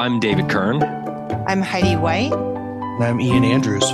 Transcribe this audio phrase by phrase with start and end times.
[0.00, 0.82] I'm David Kern.
[1.46, 2.32] I'm Heidi White.
[2.32, 3.86] And I'm Ian Andrews.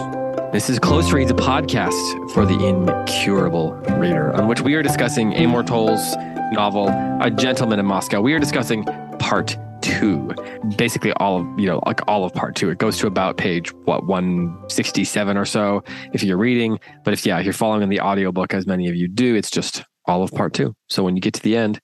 [0.52, 5.34] This is Close Reads, a podcast for the incurable reader, on which we are discussing
[5.34, 6.14] Amor Towles'
[6.52, 6.86] novel,
[7.20, 8.20] A Gentleman in Moscow.
[8.20, 8.84] We are discussing
[9.18, 10.30] part two,
[10.76, 12.70] basically all of, you know, like all of part two.
[12.70, 15.82] It goes to about page, what, 167 or so
[16.12, 16.78] if you're reading.
[17.02, 19.50] But if, yeah, if you're following in the audiobook, as many of you do, it's
[19.50, 20.72] just all of part two.
[20.88, 21.80] So when you get to the end,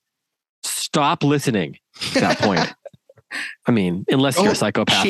[0.63, 1.79] stop listening
[2.15, 2.73] at that point.
[3.67, 5.07] I mean, unless you're Oh, a psychopath.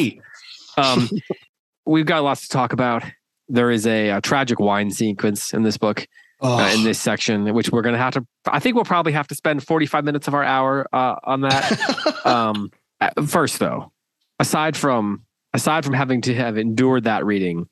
[0.76, 1.08] Um,
[1.86, 3.04] we've got lots to talk about.
[3.48, 6.06] There is a, a tragic wine sequence in this book,
[6.40, 8.26] Oh, uh, in this section, which we're going to have to.
[8.46, 12.20] I think we'll probably have to spend 45 minutes of our hour uh, on that.
[12.26, 13.92] um, uh, first, though,
[14.38, 17.68] aside from aside from having to have endured that reading,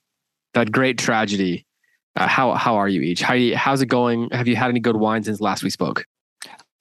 [0.55, 1.67] that great tragedy,
[2.17, 3.23] uh, how how are you each?
[3.23, 4.29] Heidi, how's it going?
[4.33, 6.05] Have you had any good wine since last we spoke?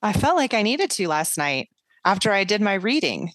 [0.02, 1.70] I felt like I needed to last night
[2.06, 3.32] after I did my reading.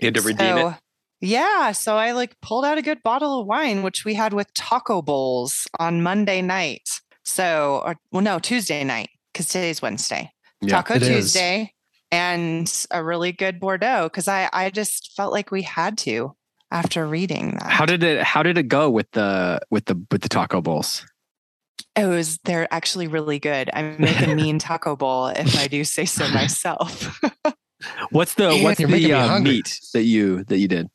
[0.00, 0.74] You had to redeem So, it.
[1.20, 1.72] Yeah.
[1.72, 5.02] So I like pulled out a good bottle of wine, which we had with taco
[5.02, 6.88] bowls on Monday night.
[7.24, 10.32] So, or, well, no, Tuesday night, because today's Wednesday.
[10.60, 11.32] Yeah, taco it is.
[11.32, 11.72] Tuesday
[12.12, 16.36] and a really good Bordeaux because I, I just felt like we had to
[16.70, 17.70] after reading that.
[17.70, 21.04] How did it How did it go with the with the with the taco bowls?
[21.96, 23.70] it was, they're actually really good.
[23.72, 27.20] I make a mean taco bowl if I do say so myself.
[28.10, 29.52] What's the Man, what's the uh, hungry.
[29.52, 30.88] meat that you that you did?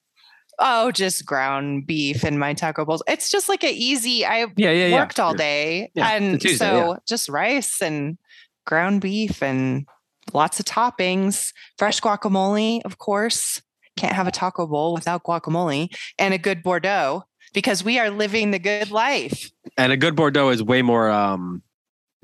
[0.59, 3.01] Oh, just ground beef in my taco bowls.
[3.07, 4.25] It's just like an easy.
[4.25, 4.95] I Yeah, yeah, yeah.
[4.95, 8.17] worked all day, Yeah, and Tuesday, so just rice and
[8.65, 9.87] ground beef and
[10.33, 11.53] lots of toppings.
[11.77, 13.61] Fresh guacamole, of course.
[13.97, 18.51] Can't have a taco bowl without guacamole and a good Bordeaux because we are living
[18.51, 19.51] the good life.
[19.77, 21.61] And a good Bordeaux is way more um,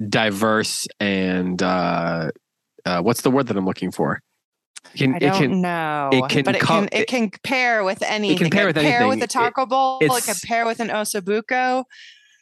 [0.07, 2.31] diverse and uh,
[2.85, 4.21] uh, what's the word that I'm looking for?
[4.93, 7.83] It can, I it don't can know, it can but it can it can pair
[7.83, 8.49] with anything.
[8.49, 9.99] pair It with pair with a taco bowl.
[10.01, 11.83] It, can pair with an osobuco.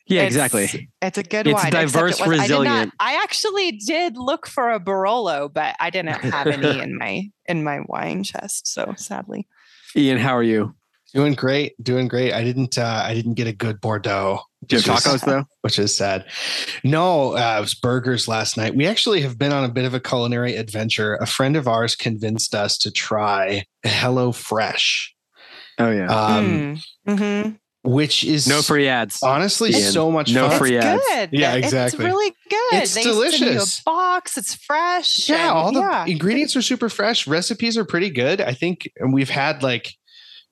[0.08, 0.90] yeah It's- exactly.
[1.02, 1.68] It's a good It's wine.
[1.68, 2.94] except diverse, it was- I, did not- resilient.
[3.00, 7.64] I actually did look for a Barolo, but I didn't have any in my in
[7.64, 8.68] my wine chest.
[8.68, 9.48] So sadly,
[9.96, 10.76] Ian, how are you?
[11.16, 12.34] Doing great, doing great.
[12.34, 12.78] I didn't.
[12.78, 14.42] Uh, I didn't get a good Bordeaux.
[14.68, 15.44] Do you have which is- tacos though?
[15.62, 16.26] which is sad.
[16.84, 18.76] No, uh, it was burgers last night.
[18.76, 21.16] We actually have been on a bit of a culinary adventure.
[21.16, 25.16] A friend of ours convinced us to try Hello Fresh,
[25.80, 26.08] Oh yeah.
[26.08, 27.58] um, Mm, mhm.
[27.84, 29.22] which is no free ads.
[29.22, 30.58] honestly Ian, so much no fun.
[30.60, 31.02] free ads.
[31.10, 31.30] good.
[31.32, 32.04] Yeah, exactly.
[32.06, 32.74] It's really good.
[32.82, 33.80] It's They send you delicious.
[33.80, 34.38] a box.
[34.38, 35.30] It's fresh.
[35.30, 36.06] Yeah, and- all the yeah.
[36.08, 37.28] ingredients are super fresh.
[37.28, 38.42] Recipes are pretty good.
[38.42, 39.94] I think and we've had like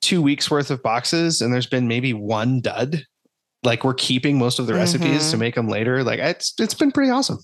[0.04, 3.04] two weeks worth of boxes, and there's been maybe one dud.
[3.62, 5.40] Like we're keeping most of the recipes to Mhm.
[5.40, 6.04] make them later.
[6.04, 7.38] Like it's it's been pretty awesome.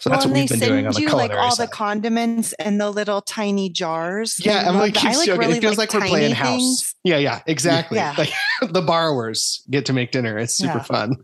[0.00, 1.68] So that's well, what we've they been doing on send the you like all side.
[1.68, 4.44] the condiments and the little tiny jars.
[4.44, 5.40] Yeah, I Emily love keeps I like joking.
[5.40, 6.94] really it feels like, we're tiny playing house.
[7.04, 7.96] Yeah, yeah, exactly.
[7.96, 8.14] Yeah.
[8.18, 8.30] Like
[8.70, 10.36] the borrowers get to make dinner.
[10.36, 10.82] It's super Yeah.
[10.82, 11.16] fun.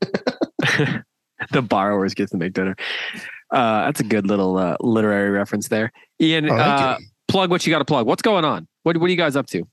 [1.51, 2.77] the borrowers get to make dinner.
[3.51, 5.93] Uh, that's a good little uh, literary reference there.
[6.21, 6.99] Ian, Oh, uh,
[7.29, 8.07] plug what you got to plug.
[8.07, 8.67] What's going on?
[8.85, 9.65] What What are you guys up to?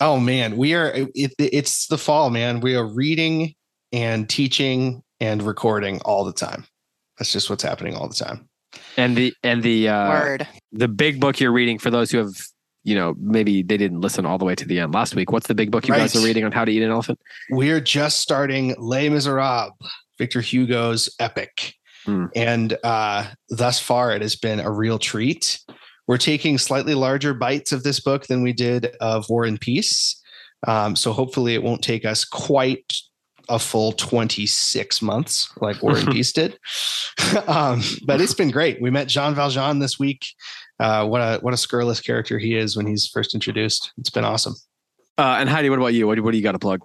[0.00, 0.92] Oh man, we are.
[1.14, 2.60] It, it's the fall, man.
[2.60, 3.54] We are reading
[3.92, 6.66] and teaching and recording all the time.
[7.18, 8.48] That's just what's happening all the time.
[8.96, 10.48] And the and the uh, Word.
[10.72, 12.34] the big book you're reading for those who have
[12.82, 15.30] you know maybe they didn't listen all the way to the end last week.
[15.30, 17.20] What's the big book you guys are reading on how to eat an elephant?
[17.50, 19.72] We are just starting Les Miserables,
[20.18, 21.74] Victor Hugo's epic,
[22.04, 22.26] Hmm.
[22.34, 25.60] and uh, thus far it has been a real treat.
[26.06, 30.20] We're taking slightly larger bites of this book than we did of War and Peace,
[30.66, 32.94] um, so hopefully it won't take us quite
[33.48, 36.58] a full 26 months like War and Peace did.
[37.46, 38.80] um, but it's been great.
[38.80, 40.26] We met Jean Valjean this week.
[40.80, 43.92] Uh, what a what a scurrilous character he is when he's first introduced.
[43.98, 44.54] It's been awesome.
[45.16, 46.06] Uh, and Heidi, what about you?
[46.06, 46.80] What, do- what do you got to plug?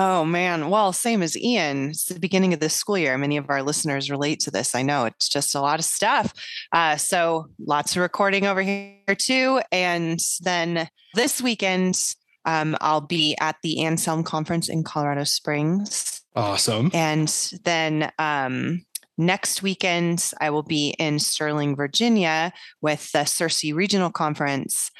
[0.00, 0.70] Oh man.
[0.70, 1.90] Well, same as Ian.
[1.90, 3.18] It's the beginning of the school year.
[3.18, 4.76] Many of our listeners relate to this.
[4.76, 6.32] I know it's just a lot of stuff.
[6.70, 9.60] Uh, so lots of recording over here too.
[9.72, 12.00] And then this weekend,
[12.44, 16.22] um, I'll be at the Anselm Conference in Colorado Springs.
[16.36, 16.92] Awesome.
[16.94, 17.28] And
[17.64, 18.84] then um,
[19.16, 24.92] next weekend, I will be in Sterling, Virginia with the CiRCE Regional Conference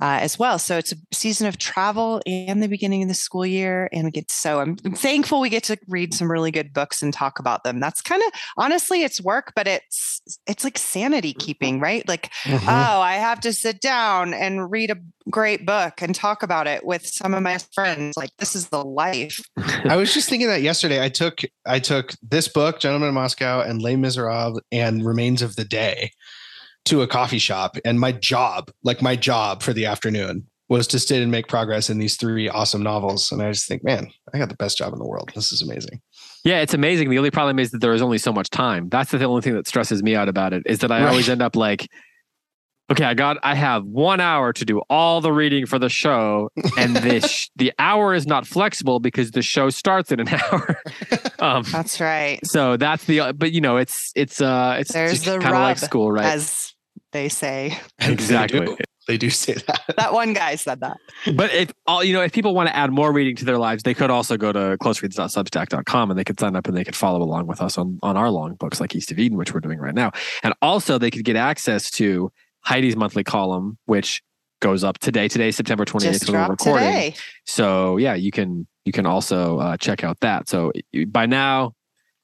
[0.00, 0.58] uh, as well.
[0.58, 3.88] So it's a season of travel and the beginning of the school year.
[3.92, 7.02] And we get so I'm I'm thankful we get to read some really good books
[7.02, 7.80] and talk about them.
[7.80, 12.06] That's kind of honestly, it's work, but it's it's like sanity keeping, right?
[12.08, 12.62] Like Mhm.
[12.68, 14.96] oh, I have to sit down and read a
[15.30, 18.16] great book and talk about it with some of my friends.
[18.16, 19.40] Like this is the life.
[19.84, 21.02] I was just thinking that yesterday.
[21.02, 25.56] I took I took this book, Gentleman in Moscow, and Les Miserables and Remains of
[25.56, 26.12] the Day
[26.86, 30.98] to a coffee shop, and my job, like my job for the afternoon, was to
[30.98, 33.30] sit and make progress in these three awesome novels.
[33.30, 35.30] And I just think, man, I got the best job in the world.
[35.34, 36.00] This is amazing.
[36.44, 37.10] Yeah, it's amazing.
[37.10, 38.88] The only problem is that there is only so much time.
[38.88, 41.08] That's the only thing that stresses me out about it is that I Right.
[41.10, 41.88] always end up like,
[42.90, 46.50] okay, I got, I have one hour to do all the reading for the show,
[46.76, 50.80] and this the hour is not flexible because the show starts in an hour.
[51.40, 52.38] um, That's right.
[52.44, 55.78] so that's the, but you know, it's it's uh, it's There's the kind of like
[55.78, 56.26] school, right?
[56.26, 56.74] As
[57.16, 57.78] they say.
[57.98, 58.60] exactly.
[58.60, 58.76] They do,
[59.08, 59.82] they do say that.
[59.96, 60.98] That one guy said that.
[61.34, 63.82] But if all you know, if people want to add more reading to their lives,
[63.82, 67.22] they could also go to closereads.substack.com and they could sign up and they could follow
[67.22, 69.78] along with us on, on our long books like East of Eden, which we're doing
[69.78, 70.12] right now.
[70.42, 72.30] And also they could get access to
[72.60, 74.22] Heidi's monthly column, which
[74.60, 75.28] goes up today.
[75.28, 76.88] Today, September 28th, Just when we're dropped recording.
[76.88, 77.14] today.
[77.44, 80.48] So yeah, you can you can also uh, check out that.
[80.48, 80.72] So
[81.08, 81.72] by now,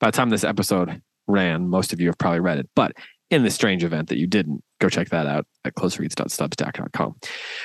[0.01, 2.69] by the time this episode ran, most of you have probably read it.
[2.75, 2.93] But
[3.31, 7.15] in the strange event that you didn't, go check that out at closereads.substack.com.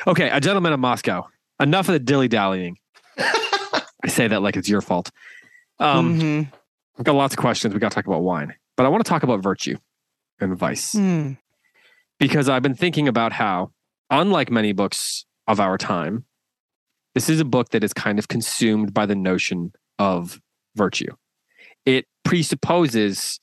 [0.07, 1.27] Okay, a gentleman of Moscow.
[1.59, 2.77] Enough of the dilly dallying.
[3.17, 5.11] I say that like it's your fault.
[5.79, 6.51] Um, Mhm.
[6.97, 7.73] We've got lots of questions.
[7.73, 9.77] We got to talk about wine, but I want to talk about virtue
[10.39, 11.33] and vice Hmm.
[12.19, 13.71] because I've been thinking about how,
[14.09, 16.25] unlike many books of our time,
[17.13, 20.39] this is a book that is kind of consumed by the notion of
[20.75, 21.15] virtue.
[21.85, 23.39] It presupposes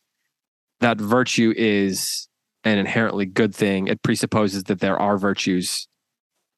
[0.80, 2.28] that virtue is
[2.64, 3.88] an inherently good thing.
[3.88, 5.86] It presupposes that there are virtues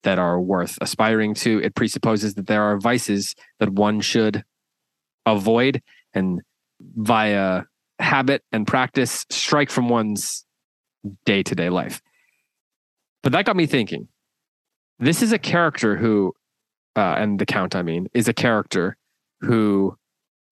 [0.04, 1.60] that are worth aspiring to.
[1.62, 4.44] It presupposes that there are vices that one should
[5.26, 5.82] avoid
[6.14, 6.42] and
[6.80, 7.64] via
[7.98, 10.44] habit and practice strike from one's
[11.24, 12.00] day to day life.
[13.22, 14.08] But that got me thinking.
[14.98, 16.34] This is a character who,
[16.94, 18.96] uh, and the Count, I mean, is a character
[19.40, 19.96] who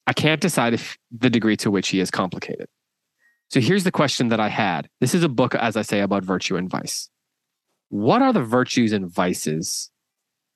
[0.06, 2.68] I can't decide if the degree to which he is complicated.
[3.54, 4.88] So here's the question that I had.
[5.00, 7.08] This is a book, as I say, about virtue and vice.
[7.88, 9.92] What are the virtues and vices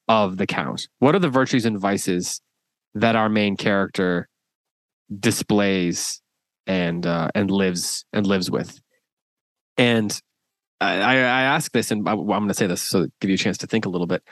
[0.09, 0.89] of the Count?
[0.99, 2.41] What are the virtues and vices
[2.95, 4.29] that our main character
[5.17, 6.21] displays
[6.67, 8.81] and uh, and lives and lives with?
[9.77, 10.21] And
[10.81, 13.39] I, I I ask this, and I'm going to say this so give you a
[13.39, 14.25] chance to think a little bit.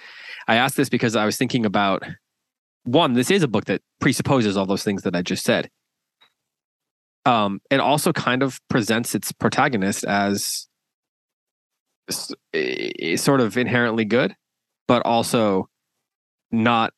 [0.48, 2.02] I ask this because I was thinking about
[2.82, 3.12] one.
[3.12, 5.70] This is a book that presupposes all those things that I just said.
[7.26, 10.68] Um, it also kind of presents its protagonist as
[12.08, 14.34] sort of inherently good,
[14.86, 15.68] but also
[16.52, 16.92] not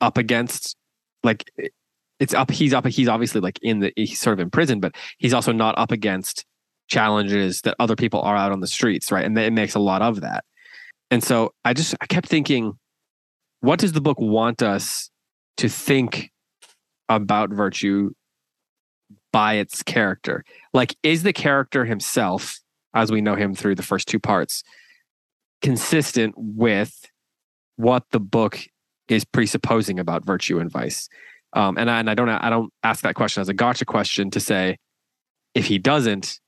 [0.00, 0.76] up against
[1.22, 1.50] like
[2.20, 2.50] it's up.
[2.50, 2.86] He's up.
[2.86, 3.92] He's obviously like in the.
[3.96, 6.44] He's sort of in prison, but he's also not up against
[6.86, 9.24] challenges that other people are out on the streets, right?
[9.24, 10.44] And it makes a lot of that.
[11.10, 12.78] And so I just I kept thinking,
[13.60, 15.10] what does the book want us
[15.56, 16.30] to think
[17.08, 18.10] about virtue
[19.34, 20.44] by its character?
[20.72, 22.60] Like, is the character himself,
[22.94, 24.62] as we know him through the first two parts,
[25.60, 27.10] consistent with
[27.74, 28.60] what the book
[29.08, 31.08] is presupposing about virtue and vice?
[31.52, 34.30] Um, and I, and I don't I don't ask that question as a gotcha question
[34.30, 34.78] to say
[35.52, 36.38] if he doesn't,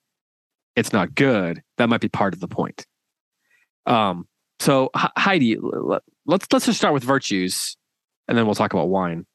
[0.76, 1.62] it's not good.
[1.78, 2.86] That might be part of the point.
[3.86, 4.28] Um,
[4.60, 7.76] so H- Heidi, let's let's just start with virtues,
[8.28, 9.26] and then we'll talk about wine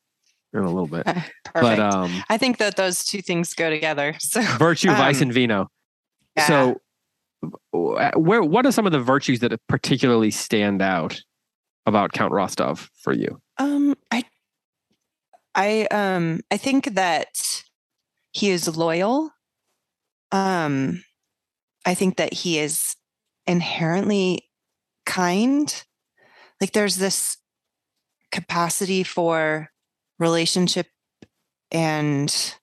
[0.53, 1.05] in a little bit.
[1.05, 1.29] Perfect.
[1.53, 4.15] But um, I think that those two things go together.
[4.19, 5.67] So virtue, vice, Um, and vino.
[6.35, 6.47] yeah.
[6.47, 6.81] So,
[7.71, 11.21] where what are some of the virtues that particularly stand out
[11.85, 13.41] about Count Rostov for you?
[13.57, 14.23] Um, I,
[15.55, 17.63] I, um, I think that
[18.31, 19.31] he is loyal.
[20.31, 21.03] Um,
[21.85, 22.95] I think that he is
[23.47, 24.47] inherently
[25.05, 25.83] kind.
[26.61, 27.37] Like there's this
[28.31, 29.69] capacity for
[30.21, 30.87] relationship
[31.71, 32.55] and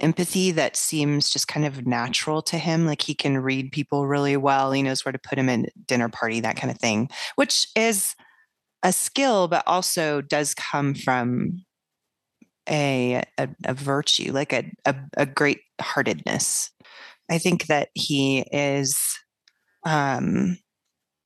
[0.00, 2.86] empathy that seems just kind of natural to him.
[2.86, 4.72] Like he can read people really well.
[4.72, 8.14] He knows where to put him in dinner party, that kind of thing, which is
[8.82, 11.64] a skill, but also does come from
[12.68, 16.70] a a, a virtue, like a, a a great heartedness.
[17.30, 19.00] I think that he is
[19.86, 20.58] um,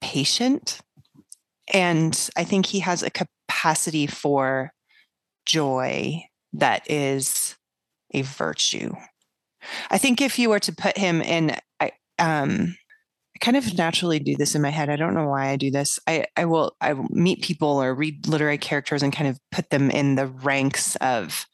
[0.00, 0.80] patient,
[1.74, 4.72] and I think he has a capacity for
[5.48, 7.56] joy that is
[8.12, 8.94] a virtue.
[9.90, 12.76] I think if you were to put him in, I um,
[13.34, 14.88] I kind of naturally do this in my head.
[14.88, 15.98] I don't know why I do this.
[16.06, 19.70] I, I will I will meet people or read literary characters and kind of put
[19.70, 21.46] them in the ranks of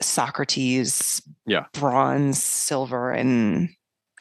[0.00, 1.64] Socrates, Yeah.
[1.74, 3.70] bronze, silver, and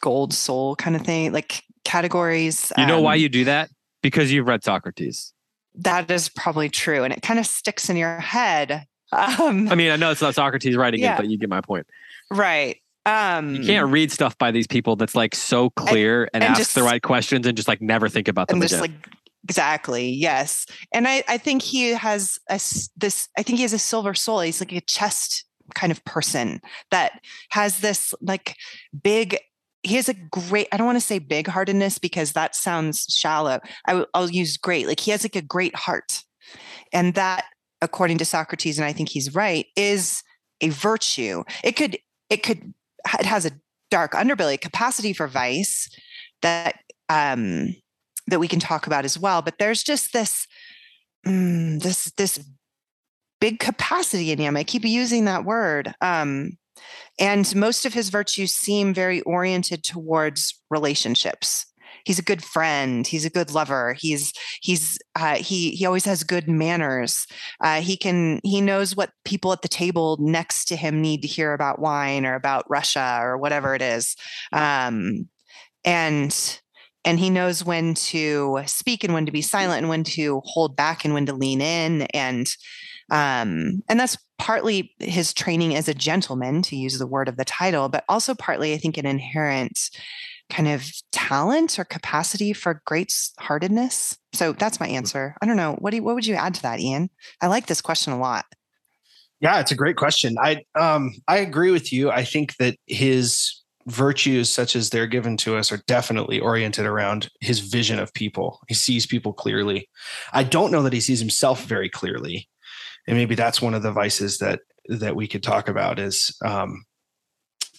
[0.02, 2.72] gold soul kind of thing, like categories.
[2.78, 3.70] You know why um, you do that?
[4.02, 5.34] Because you've read Socrates.
[5.76, 8.86] That is probably true, and it kind of sticks in your head.
[9.12, 11.16] Um, I mean, I know it's not Socrates writing Yeah.
[11.16, 11.88] it, but you get my point.
[12.32, 12.78] right.
[13.06, 16.60] Um, You can't read stuff by these people that's like so clear and, and ask
[16.60, 18.82] just- the right questions and just like never think about them and again.
[18.82, 18.92] like
[19.46, 20.10] Exactly.
[20.10, 20.68] Yes.
[20.94, 22.60] And I, I think he has a,
[22.98, 24.42] this, I think he has a silver soul.
[24.42, 26.62] He's like a chest kind of person
[26.92, 28.56] that has this like
[29.02, 29.38] big
[29.84, 33.60] he has a great i don't want to say big heartedness because that sounds shallow
[33.88, 36.24] I, will use great like he has like a great heart
[36.92, 37.46] and that
[37.82, 40.24] according to socrates and i think he's right is
[40.62, 41.98] a virtue it could
[42.30, 42.74] it could
[43.20, 43.52] it has a
[43.90, 45.90] dark underbelly capacity for vice
[46.42, 46.76] that
[47.10, 47.74] um
[48.30, 49.42] that we can talk about as well.
[49.42, 50.48] But there's just this
[51.26, 52.40] mm, this this
[53.42, 54.58] big capacity in him.
[54.58, 55.94] I keep using that word.
[56.02, 56.58] Um,
[57.20, 61.66] and most of his virtues seem very oriented towards relationships.
[62.06, 63.06] He's a good friend.
[63.06, 63.96] He's a good lover.
[64.00, 67.28] He's he's uh, he he always has good manners.
[67.62, 71.28] Uh, he can he knows what people at the table next to him need to
[71.28, 74.16] hear about wine or about Russia or whatever it is.
[74.54, 75.28] Um,
[75.84, 76.60] and
[77.06, 80.76] and he knows when to speak and when to be silent and when to hold
[80.76, 82.48] back and when to lean in and
[83.12, 87.46] um, and that's partly his training as a gentleman to use the word of the
[87.46, 89.90] title but also partly i think an inherent
[90.50, 94.94] kind of talent or capacity for great heartedness so that's my mm.
[94.94, 97.10] answer i don't know what do you, what would you add to that ian
[97.42, 98.46] i like this question a lot
[99.42, 103.60] yeah it's a great question i um i agree with you i think that his
[103.90, 108.62] virtues such as they're given to us are definitely oriented around his vision of people.
[108.68, 109.90] He sees people clearly.
[110.34, 112.48] I don't know that he sees himself very clearly.
[113.10, 116.86] And maybe that's one of the vices that that we could talk about is um,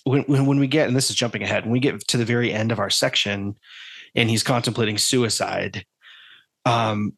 [0.05, 2.25] when, when, when we get and this is jumping ahead when we get to the
[2.25, 3.57] very end of our section
[4.15, 5.85] and he's contemplating suicide
[6.67, 7.13] um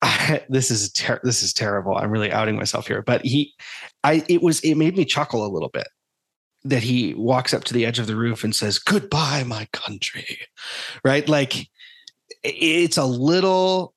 [0.00, 3.54] I, this is ter- this is terrible i'm really outing myself here but he
[4.04, 5.88] i it was it made me chuckle a little bit
[6.64, 10.38] that he walks up to the edge of the roof and says, Goodbye, my country.
[11.04, 11.28] Right?
[11.28, 11.68] Like
[12.42, 13.94] it's a little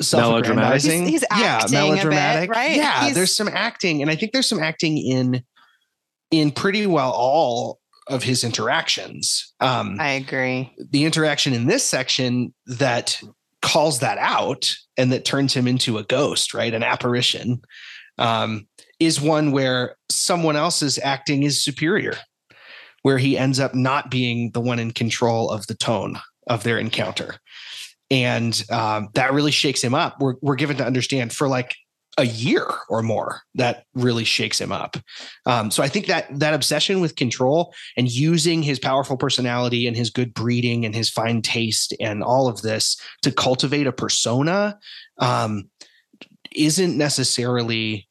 [0.00, 1.06] self-aggrandizing.
[1.06, 2.50] He's, he's yeah, melodramatic.
[2.50, 2.76] Bit, right?
[2.76, 3.14] Yeah, he's...
[3.14, 5.42] there's some acting, and I think there's some acting in
[6.30, 9.52] in pretty well all of his interactions.
[9.60, 10.72] Um, I agree.
[10.90, 13.20] The interaction in this section that
[13.62, 16.72] calls that out and that turns him into a ghost, right?
[16.72, 17.60] An apparition.
[18.18, 18.66] Um,
[18.98, 22.14] is one where someone else's acting is superior,
[23.02, 26.78] where he ends up not being the one in control of the tone of their
[26.78, 27.36] encounter.
[28.10, 30.20] And um, that really shakes him up.
[30.20, 31.74] We're, we're given to understand for like
[32.18, 34.96] a year or more that really shakes him up.
[35.46, 39.96] Um, so I think that that obsession with control and using his powerful personality and
[39.96, 44.78] his good breeding and his fine taste and all of this to cultivate a persona
[45.18, 45.70] um,
[46.54, 48.08] isn't necessarily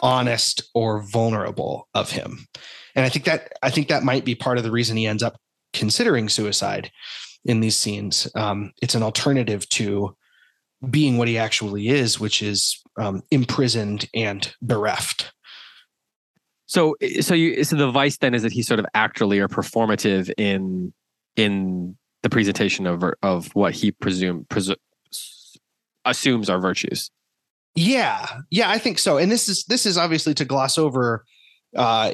[0.00, 2.46] honest or vulnerable of him.
[2.94, 5.22] And I think that I think that might be part of the reason he ends
[5.22, 5.38] up
[5.72, 6.90] considering suicide
[7.46, 8.28] in these scenes.
[8.34, 10.14] Um, it's an alternative to
[10.90, 15.32] being what he actually is, which is um, imprisoned and bereft.
[16.66, 20.30] So, so you so the vice then is that he's sort of actorly or performative
[20.36, 20.92] in
[21.36, 24.76] in the presentation of of what he presume presu-
[26.04, 27.10] assumes are virtues.
[27.76, 29.16] Yeah, yeah, I think so.
[29.16, 31.24] And this is this is obviously to gloss over
[31.76, 32.12] uh,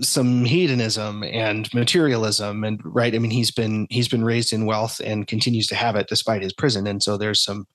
[0.00, 3.14] some hedonism and materialism, and right.
[3.14, 6.42] I mean, he's been he's been raised in wealth and continues to have it despite
[6.42, 7.66] his prison, and so there's some.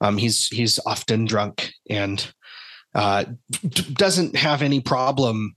[0.00, 2.32] Um, he's he's often drunk and
[2.94, 3.24] uh,
[3.92, 5.56] doesn't have any problem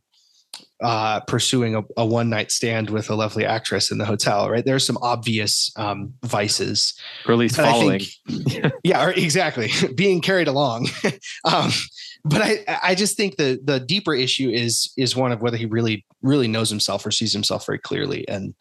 [0.82, 4.66] uh, pursuing a, a, one night stand with a lovely actress in the hotel, right?
[4.66, 6.94] There's some obvious um, vices.
[7.28, 8.02] Or at least following.
[8.28, 9.70] Think, yeah, or exactly.
[9.96, 10.88] Being carried along.
[11.46, 11.72] um,
[12.24, 15.66] but I, I just think the the deeper issue is is one of whether he
[15.66, 18.28] really really knows himself or sees himself very clearly.
[18.28, 18.54] And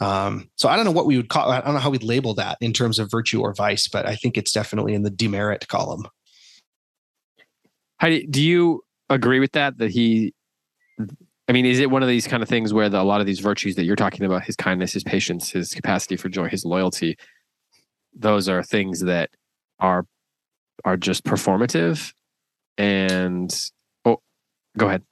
[0.00, 2.34] um, so I don't know what we would call I don't know how we'd label
[2.34, 5.68] that in terms of virtue or vice, but I think it's definitely in the demerit
[5.68, 6.06] column.
[7.98, 9.78] How do, do you agree with that?
[9.78, 10.34] That he
[11.48, 13.26] I mean, is it one of these kind of things where the, a lot of
[13.26, 16.64] these virtues that you're talking about, his kindness, his patience, his capacity for joy, his
[16.64, 17.16] loyalty,
[18.14, 19.30] those are things that
[19.80, 20.06] are
[20.84, 22.12] are just performative
[22.78, 23.70] and
[24.04, 24.20] oh
[24.76, 25.02] go ahead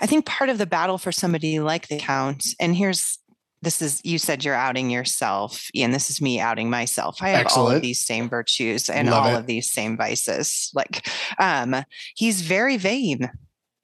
[0.00, 3.18] i think part of the battle for somebody like the count and here's
[3.62, 7.40] this is you said you're outing yourself and this is me outing myself i have
[7.40, 7.68] Excellent.
[7.70, 9.38] all of these same virtues and Love all it.
[9.38, 11.74] of these same vices like um
[12.14, 13.30] he's very vain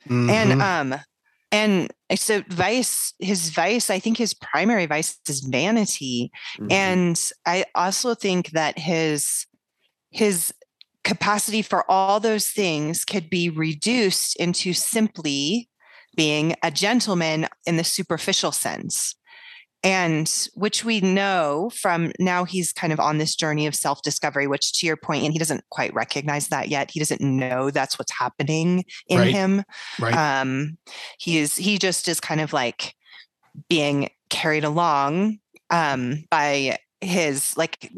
[0.08, 0.30] mm-hmm.
[0.30, 1.00] and um
[1.50, 6.70] and so vice his vice i think his primary vice is vanity mm-hmm.
[6.70, 9.46] and i also think that his
[10.10, 10.52] his
[11.04, 15.68] capacity for all those things could be reduced into simply
[16.16, 19.14] being a gentleman in the superficial sense
[19.84, 24.46] and which we know from now he's kind of on this journey of self discovery,
[24.46, 26.90] which to your point, and he doesn't quite recognize that yet.
[26.90, 29.30] He doesn't know that's what's happening in Right.
[29.30, 29.62] him.
[30.00, 30.14] Right.
[30.40, 30.78] Um,
[31.18, 32.94] he is, he just is kind of like
[33.68, 37.92] being carried along um, by his like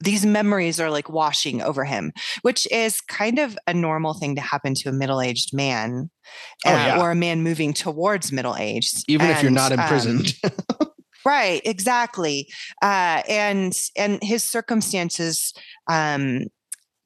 [0.00, 2.12] these memories are like washing over him,
[2.42, 6.10] which is kind of a normal thing to happen to a middle aged man
[6.66, 7.00] Oh, uh, yeah.
[7.00, 8.90] or a man moving towards middle age.
[9.06, 10.34] Even if you're And, not um, imprisoned.
[11.24, 12.48] right exactly
[12.82, 15.52] uh, and and his circumstances
[15.88, 16.44] um,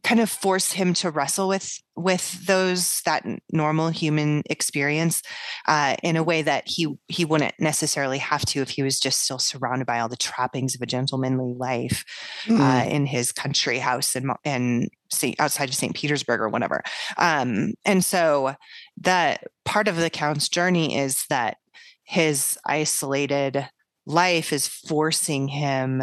[0.02, 5.23] kind of force him to wrestle with with those that normal human experience
[5.69, 9.21] uh, in a way that he he wouldn't necessarily have to if he was just
[9.23, 12.04] still surrounded by all the trappings of a gentlemanly life
[12.49, 12.90] uh, Mm.
[12.90, 15.38] in his country house and St.
[15.38, 15.95] outside of St.
[15.95, 16.83] Petersburg or whatever.
[17.19, 18.54] Um, and so
[19.02, 21.59] that part of the Count's journey is that
[22.04, 23.69] his isolated
[24.07, 26.02] life is forcing him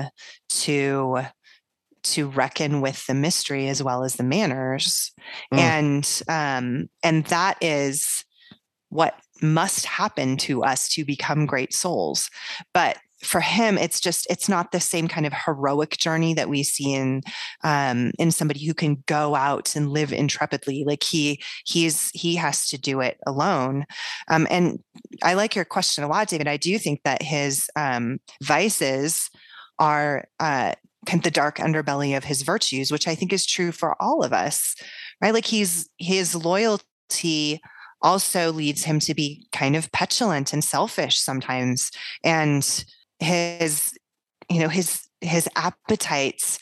[0.49, 1.19] to
[2.13, 5.11] to reckon with the mystery as well as the manners.
[5.53, 5.59] Mm.
[5.59, 8.25] and um and that is
[8.89, 12.29] what must happen to us to become great souls.
[12.73, 16.61] But for him it's just it's not the same kind of heroic journey that we
[16.61, 17.23] see in
[17.63, 20.83] um in somebody who can go out and live intrepidly.
[20.85, 23.85] Like he he's he has to do it alone.
[24.27, 24.79] Um and
[25.23, 26.47] i like your question a lot david.
[26.47, 29.29] I do think that his um vices
[29.79, 30.73] are uh
[31.07, 34.23] kind of the dark underbelly of his virtues which i think is true for all
[34.23, 34.75] of us
[35.21, 35.33] right?
[35.33, 37.61] Like he's his loyalty
[38.01, 41.91] also leads him to be kind of petulant and selfish sometimes.
[42.23, 42.85] And
[43.19, 43.97] his
[44.49, 46.59] you know his his appetites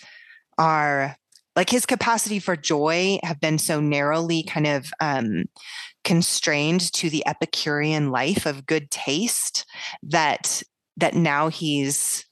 [0.57, 1.17] are
[1.55, 5.45] like his capacity for joy have been so narrowly kind of um,
[6.03, 9.65] constrained to the epicurean life of good taste
[10.03, 10.63] that
[10.97, 12.25] that now he's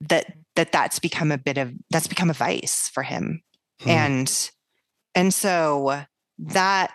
[0.00, 3.42] that that that's become a bit of that's become a vice for him
[3.82, 3.90] Hmm.
[3.90, 4.50] and
[5.14, 6.02] and so
[6.38, 6.92] that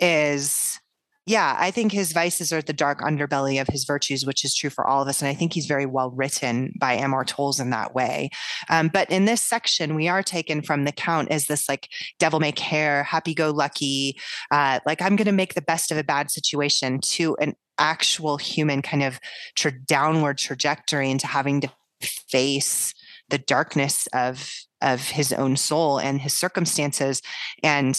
[0.00, 0.78] is
[1.26, 4.70] yeah i think his vices are the dark underbelly of his virtues which is true
[4.70, 7.70] for all of us and i think he's very well written by Amor Towles in
[7.70, 8.30] that way
[8.70, 11.88] um, but in this section we are taken from the count as this like
[12.18, 14.18] devil may care happy-go-lucky
[14.50, 18.36] uh, like i'm going to make the best of a bad situation to an actual
[18.36, 19.20] human kind of
[19.54, 22.94] tra- downward trajectory into having to face
[23.30, 27.22] the darkness of of his own soul and his circumstances.
[27.62, 27.98] And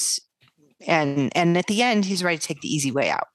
[0.87, 3.27] and and at the end he's ready to take the easy way out.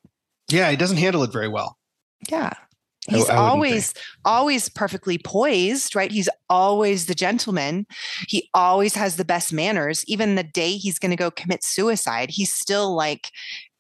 [0.49, 1.79] Yeah, he doesn't handle it very well.
[2.31, 2.53] yeah.
[3.07, 6.11] He's I wouldn't always always perfectly poised right?
[6.11, 7.87] He's always the gentleman.
[8.29, 10.05] He always has the best manners.
[10.09, 13.31] Even the day he's going to go commit suicide he's still like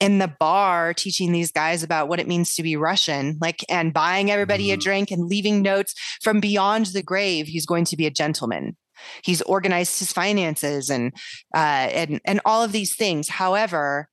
[0.04, 3.92] in the bar teaching these guys about what it means to be russian like and
[3.92, 4.80] buying everybody a Mhm.
[4.80, 8.76] drink and leaving notes from beyond the grave he's going to be a gentleman
[9.22, 11.12] he's organized his finances and
[11.54, 14.08] uh, and and all of these things however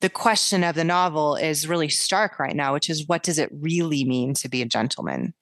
[0.00, 3.48] the question of the novel is really stark right now, which is what does it
[3.50, 5.32] really mean to be a gentleman?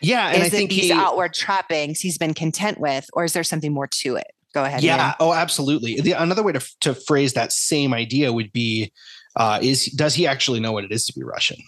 [0.00, 3.24] Yeah, and is I it think these he, outward trappings he's been content with, or
[3.24, 4.28] is there something more to it?
[4.54, 4.82] Go ahead.
[4.82, 5.08] Yeah.
[5.08, 5.14] Ian.
[5.20, 6.00] Oh, absolutely.
[6.00, 8.92] The, another way to to phrase that same idea would be:
[9.36, 11.58] uh, is does he actually know what it is to be Russian?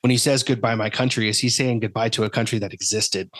[0.00, 3.30] When he says goodbye, my country, is he saying goodbye to a country that existed,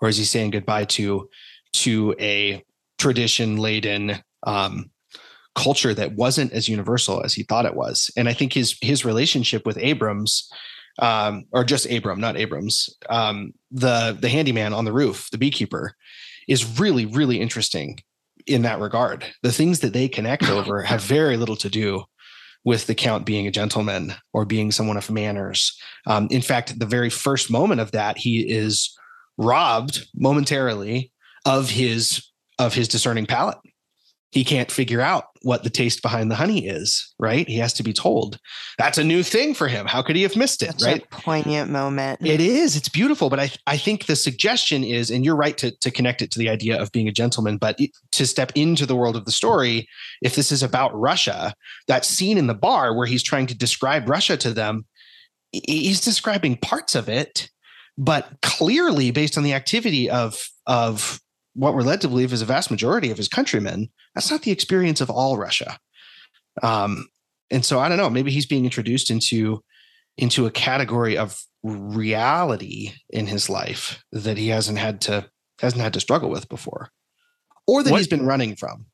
[0.00, 1.28] or is he saying goodbye to
[1.74, 2.62] to a
[2.98, 4.90] tradition laden um,
[5.54, 8.10] culture that wasn't as universal as he thought it was?
[8.16, 10.50] And I think his his relationship with Abrams.
[10.98, 12.94] Um, or just Abram, not Abrams.
[13.08, 15.94] Um, the the handyman on the roof, the beekeeper,
[16.46, 17.98] is really really interesting
[18.46, 19.24] in that regard.
[19.42, 22.04] The things that they connect over have very little to do
[22.64, 25.76] with the count being a gentleman or being someone of manners.
[26.06, 28.96] Um, in fact, the very first moment of that, he is
[29.36, 31.12] robbed momentarily
[31.44, 33.58] of his of his discerning palate.
[34.32, 37.46] He can't figure out what the taste behind the honey is, right?
[37.46, 38.38] He has to be told.
[38.78, 39.84] That's a new thing for him.
[39.86, 41.02] How could he have missed it, Such right?
[41.04, 42.20] a poignant moment.
[42.26, 42.74] It is.
[42.74, 46.22] It's beautiful, but I I think the suggestion is, and you're right to to connect
[46.22, 49.16] it to the idea of being a gentleman, but it- to step into the world
[49.16, 49.86] of the story,
[50.22, 51.52] if this is about Russia,
[51.86, 54.86] that scene in the bar where he's trying to describe Russia to them,
[55.52, 57.50] he's describing parts of it,
[57.98, 61.20] but clearly based on the activity of of
[61.54, 64.50] what we're led to believe is a vast majority of his countrymen, that's not the
[64.50, 65.78] experience of all Russia.
[66.62, 67.08] Um,
[67.50, 69.62] and so I don't know, maybe he's being introduced into
[70.18, 75.28] into a category of reality in his life that he hasn't had to
[75.60, 76.90] hasn't had to struggle with before
[77.66, 78.86] or that What- he's been running from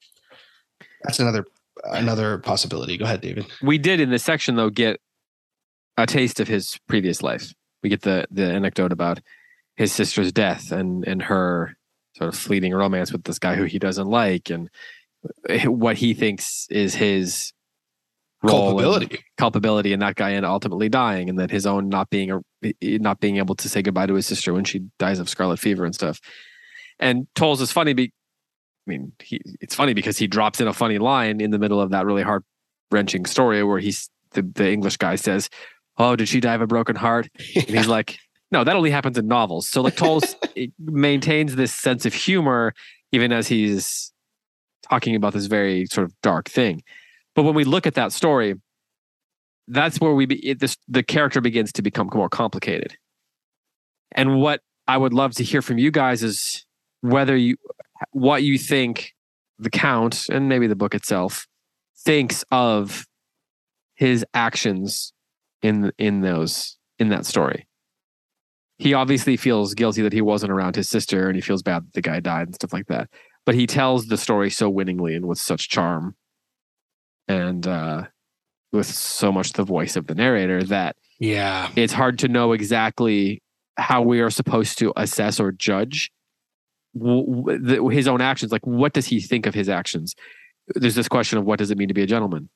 [1.02, 1.44] that's another
[1.84, 5.00] another possibility go ahead david We did in this section though get
[5.96, 7.52] a taste of his previous life.
[7.82, 9.20] We get the the anecdote about
[9.76, 11.76] his sister's death and and her
[12.18, 14.68] sort of fleeting romance with this guy who he doesn't like and
[15.64, 17.52] what he thinks is his
[18.42, 19.24] role and Culpability.
[19.36, 22.40] culpability in that guy and ultimately dying and that his own not being a
[22.98, 25.84] not being able to say goodbye to his sister when she dies of scarlet fever
[25.84, 26.20] and stuff
[27.00, 28.12] and Towles is funny be
[28.86, 31.80] i mean he it's funny because he drops in a funny line in the middle
[31.80, 32.44] of that really heart
[32.92, 35.48] wrenching story where he's the, the english guy says
[35.96, 38.18] oh did she die of a broken heart and he's like
[38.50, 39.68] no that only happens in novels.
[39.68, 42.74] So like Towles it maintains this sense of humor
[43.12, 44.12] even as he's
[44.88, 46.82] talking about this very sort of dark thing.
[47.34, 48.54] But when we look at that story
[49.70, 52.96] that's where we be, it, this the character begins to become more complicated.
[54.12, 56.64] And what i would love to hear from you guys is
[57.02, 57.56] whether you
[58.12, 59.14] what you think
[59.58, 61.46] the count and maybe the book itself
[61.96, 63.06] thinks of
[63.94, 65.12] his actions
[65.62, 67.67] in in those in that story
[68.78, 71.92] he obviously feels guilty that he wasn't around his sister and he feels bad that
[71.94, 73.08] the guy died and stuff like that
[73.44, 76.14] but he tells the story so winningly and with such charm
[77.26, 78.04] and uh
[78.72, 81.70] with so much the voice of the narrator that Yeah.
[81.76, 83.42] it's hard to know exactly
[83.78, 86.10] how we are supposed to assess or judge
[86.94, 88.50] w- w- the, his own actions.
[88.52, 90.14] Like, what does he think of his actions?
[90.74, 92.50] There's this question of what does it mean to be a gentleman?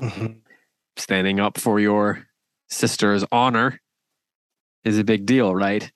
[0.00, 0.36] Mhm.
[0.96, 2.26] Standing up for your
[2.70, 3.80] sister's honor
[4.84, 5.90] is a big deal, right?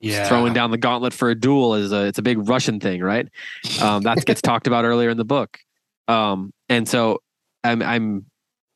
[0.00, 0.28] Yeah.
[0.28, 3.28] Throwing down the gauntlet for a duel is a it's a big Russian thing, right?
[3.80, 5.58] Um, that gets talked about earlier in the book.
[6.08, 7.22] Um, and so
[7.62, 8.26] I'm I'm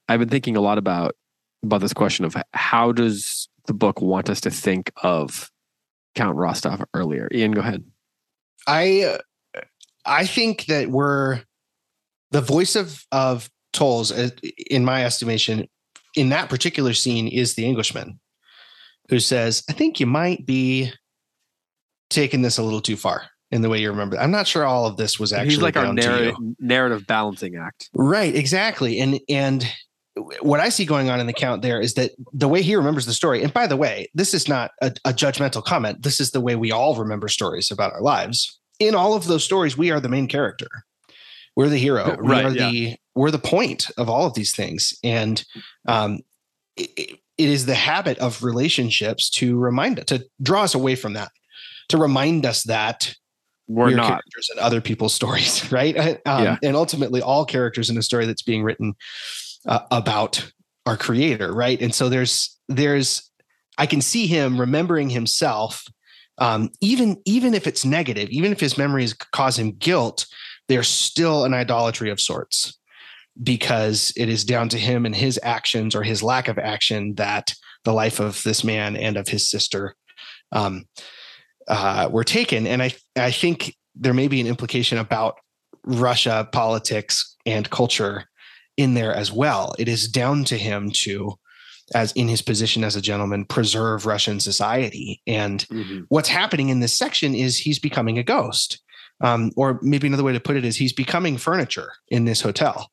[0.09, 1.17] I've been thinking a lot about
[1.63, 5.51] about this question of how does the book want us to think of
[6.15, 7.29] Count Rostov earlier?
[7.33, 7.85] Ian, go ahead.
[8.67, 9.19] I
[10.07, 11.43] I think that we're
[12.31, 14.31] the voice of of Towles, uh,
[14.71, 15.69] in my estimation,
[16.17, 18.19] in that particular scene is the Englishman,
[19.09, 20.93] who says, "I think you might be
[22.11, 24.87] taking this a little too far in the way you remember." I'm not sure all
[24.87, 26.09] of this was actually He's like our down to you.
[26.09, 27.91] narrative narrative balancing act.
[27.95, 29.01] Right, exactly.
[29.01, 29.67] And and
[30.41, 33.07] what I see going on in the count there is that the way he remembers
[33.07, 36.03] the story, and by the way, this is not a, a judgmental comment.
[36.03, 38.59] This is the way we all remember stories about our lives.
[38.81, 40.67] In all of those stories, we are the main character.
[41.57, 42.17] We're the hero.
[42.21, 42.71] We Right, are yeah.
[42.71, 44.93] the we're the point of all of these things.
[45.03, 45.45] And
[45.87, 46.21] um
[46.77, 51.15] it, it is the habit of relationships to remind us to draw us away from
[51.15, 51.31] that,
[51.89, 53.15] to remind us that
[53.69, 54.09] We're we're not.
[54.09, 55.97] characters in other people's stories, right?
[56.27, 56.57] Um, Yeah.
[56.63, 58.95] And ultimately, all characters in a story that's being written
[59.67, 60.51] uh, about
[60.87, 61.81] our creator, right?
[61.81, 63.31] And so there's there's
[63.79, 65.85] I can see him remembering himself,
[66.39, 70.27] um, even even if it's negative, even if his memories cause him guilt,
[70.69, 72.78] there's still an idolatry of sorts
[73.43, 77.55] because it is down to him and his actions or his lack of action that
[77.85, 79.95] the life of this man and of his sister
[80.53, 80.85] um,
[81.69, 82.67] uh, were taken.
[82.67, 85.37] And I I think there may be an implication about
[85.85, 88.25] Russia politics and culture
[88.77, 89.75] in there as well.
[89.79, 91.35] It is down to him to,
[91.95, 95.21] as in his position as a gentleman, preserve Russian society.
[95.27, 96.05] And Mhm.
[96.09, 98.81] what's happening in this section is he's becoming a ghost.
[99.21, 102.89] Um, or maybe another way to put it is he's becoming furniture in this hotel.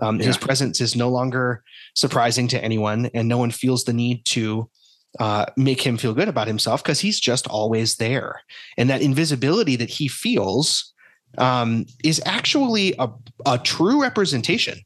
[0.00, 1.62] Um, His presence is no longer
[1.94, 4.70] surprising to anyone, and no one feels the need to
[5.18, 8.40] uh, make him feel good about himself because he's just always there.
[8.76, 10.92] And that invisibility that he feels
[11.38, 13.08] um, is actually a,
[13.44, 14.78] a true representation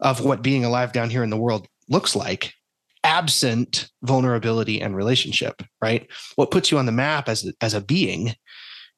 [0.00, 2.52] of what being alive down here in the world looks like,
[3.02, 6.10] absent vulnerability and relationship, right?
[6.36, 8.34] What puts you on the map as, as a being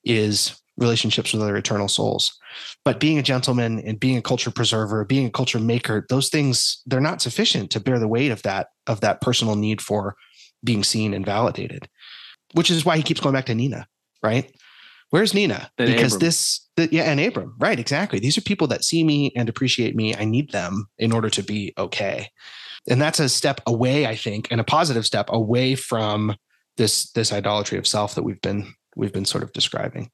[0.04, 2.38] is relationships with other eternal souls.
[2.84, 6.80] But being a gentleman and being a culture preserver, being a culture maker, those things,
[6.86, 10.16] they're not sufficient to bear the weight of that, of that personal need for
[10.64, 11.88] being seen and validated,
[12.52, 13.86] which is why he keeps going back to Nina,
[14.22, 14.50] right?
[15.10, 15.70] Where's Nina?
[15.78, 16.26] And because Abram.
[16.26, 17.78] this, the, yeah, and Abram, right?
[17.78, 18.18] Exactly.
[18.18, 20.14] These are people that see me and appreciate me.
[20.14, 22.28] I need them in order to be okay.
[22.88, 26.36] And that's a step away, I think, and a positive step away from
[26.76, 30.10] this this idolatry of self that we've been we've been sort of describing.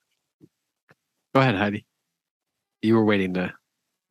[1.34, 1.84] Go ahead, Heidi.
[2.82, 3.52] You were waiting to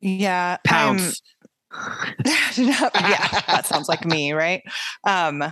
[0.00, 0.58] Yeah.
[0.68, 1.22] I'm- pounce.
[2.56, 2.88] yeah,
[3.48, 4.62] that sounds like me, right?
[5.04, 5.42] Um,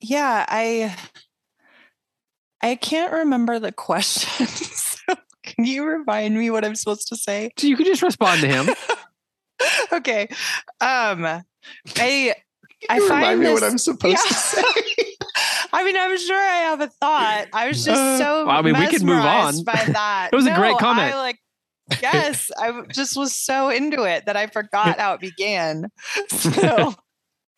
[0.00, 0.94] yeah, I
[2.60, 4.46] I can't remember the question.
[4.46, 7.50] so can you remind me what I'm supposed to say?
[7.58, 8.68] So you could just respond to him.
[9.92, 10.28] okay.
[10.82, 12.34] Um, I
[12.90, 14.62] I You find remind me what I'm supposed to say.
[15.72, 17.46] I mean, I'm sure I have a thought.
[17.52, 18.48] I was just Uh, so.
[18.48, 19.64] I mean, we could move on.
[19.64, 20.30] by that.
[20.32, 21.14] It was a great comment.
[21.14, 21.38] I like.
[22.00, 25.90] Yes, I just was so into it that I forgot how it began.
[26.30, 26.94] So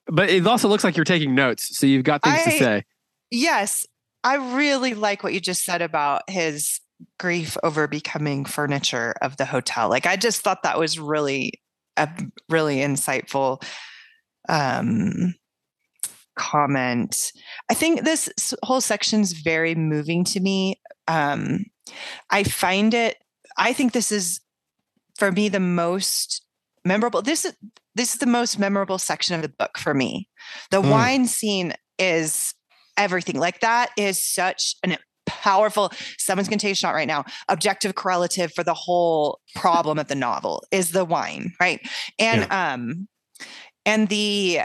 [0.07, 2.85] but it also looks like you're taking notes, so you've got things to say.
[3.31, 3.87] yes,
[4.25, 6.81] I really like what you just said about his
[7.21, 9.89] grief over becoming furniture of the hotel.
[9.89, 11.55] Like I just thought that was really
[11.97, 12.09] a
[12.49, 13.63] really insightful
[14.49, 15.35] um
[16.37, 17.33] comment.
[17.71, 20.81] I think this whole section is very moving to me.
[21.09, 21.67] Um
[22.31, 23.17] I find it
[23.57, 24.41] I think this is
[25.17, 26.45] for me the most
[26.85, 27.55] memorable this is
[27.95, 30.29] this is the most memorable section of the book for me.
[30.71, 30.91] The mm.
[30.91, 32.55] wine scene is
[32.97, 33.39] everything.
[33.39, 37.95] Like that is such an powerful someone's going to take a shot right now objective
[37.95, 41.81] correlative for the whole problem of the novel is the wine right
[42.19, 42.75] and yeah.
[42.75, 43.09] um
[43.87, 44.61] and the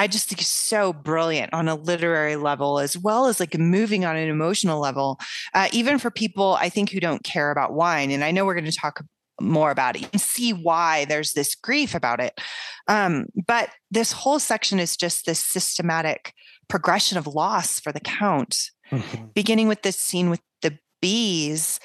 [0.00, 4.06] I just think it's so brilliant on a literary level as well as like moving
[4.06, 5.20] on an emotional level,
[5.52, 8.10] uh, even for people I think who don't care about wine.
[8.10, 9.04] And I know we're going to talk
[9.42, 12.40] more about it and see why there's this grief about it.
[12.88, 16.32] Um, but this whole section is just this systematic
[16.66, 19.26] progression of loss for the count, mm-hmm.
[19.34, 21.78] beginning with this scene with the bees,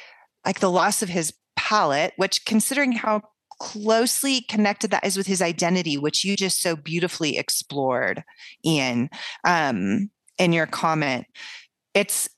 [0.46, 3.24] like the loss of his palate, which considering how
[3.60, 8.24] closely connected that is with his identity, which you just so beautifully explored,
[8.66, 9.10] Ian,
[9.44, 11.26] um, in your comment.
[11.94, 12.30] It's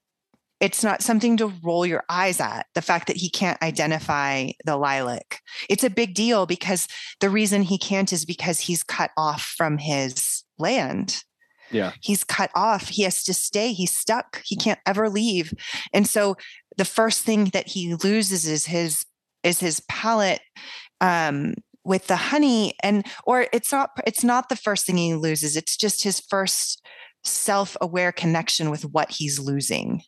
[0.60, 4.76] it's not something to roll your eyes at the fact that he can't identify the
[4.76, 5.40] lilac.
[5.70, 6.88] It's a big deal because
[7.20, 11.22] the reason he can't is because he's cut off from his land.
[11.70, 11.92] Yeah.
[12.02, 12.88] He's cut off.
[12.88, 13.74] He has to stay.
[13.74, 14.42] He's stuck.
[14.46, 15.54] He can't ever leave.
[15.94, 16.38] And so
[16.78, 19.06] the first thing that he loses is his
[19.44, 20.42] is his palate
[21.02, 21.54] um,
[21.88, 25.56] with the honey and or it's not it's not the first thing he loses.
[25.56, 26.86] It's just his first
[27.24, 30.02] self-aware connection with what he's losing.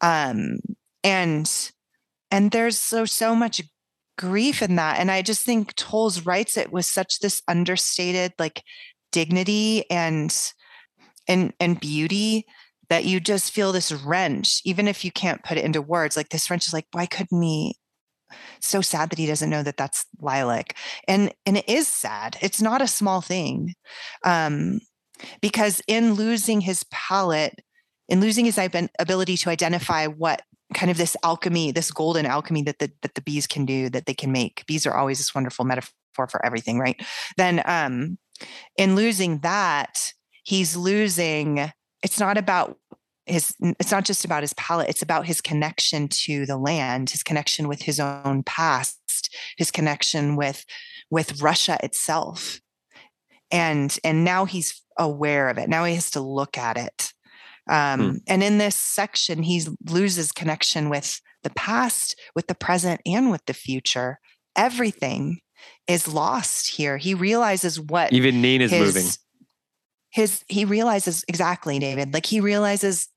[0.00, 0.58] Um
[1.04, 1.70] and
[2.30, 3.62] and there's so so much
[4.18, 4.98] grief in that.
[4.98, 8.62] And i just think Towles writes it with such this understated like
[9.12, 10.34] dignity and
[11.28, 12.46] and and beauty
[12.88, 16.16] that you just feel this wrench even if you can't put it into words.
[16.16, 17.76] Like this wrench is like why couldn't he
[18.60, 22.60] so sad that he doesn't know that that's lilac and and it is sad it's
[22.60, 23.74] not a small thing
[24.24, 24.80] um,
[25.40, 27.60] because in losing his palate
[28.08, 28.58] in losing his
[28.98, 30.42] ability to identify what
[30.74, 34.06] kind of this alchemy this golden alchemy that the that the bees can do that
[34.06, 35.92] they can make bees are always this wonderful metaphor
[36.28, 37.00] for everything right?
[37.36, 38.18] Then um
[38.76, 40.12] in losing that
[40.42, 41.70] he's losing
[42.02, 42.78] it's not about
[43.26, 47.22] his it's not just about his palate it's about his connection to the land his
[47.22, 50.64] connection with his own past his connection with
[51.10, 52.60] with russia itself.
[53.50, 55.68] And and now he's aware of it.
[55.68, 57.12] Now he has to look at it.
[57.68, 58.16] Um, hmm.
[58.28, 63.44] and in this section he loses connection with the past with the present and with
[63.46, 64.18] the future.
[64.56, 65.40] Everything
[65.86, 66.96] is lost here.
[66.96, 69.10] He realizes what even Nin is his, moving.
[70.10, 73.08] his he realizes exactly david like he realizes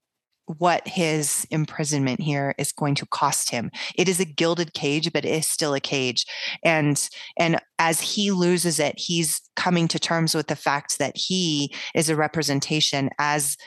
[0.57, 3.69] what his imprisonment here is going to cost him.
[3.95, 6.25] It is a gilded cage, but it is still a cage.
[6.63, 11.73] And and as he loses it, he's coming to terms with the fact that he
[11.93, 13.57] is a representation as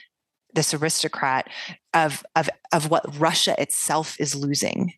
[0.55, 1.49] this aristocrat
[1.95, 4.92] of of of what Russia itself is losing.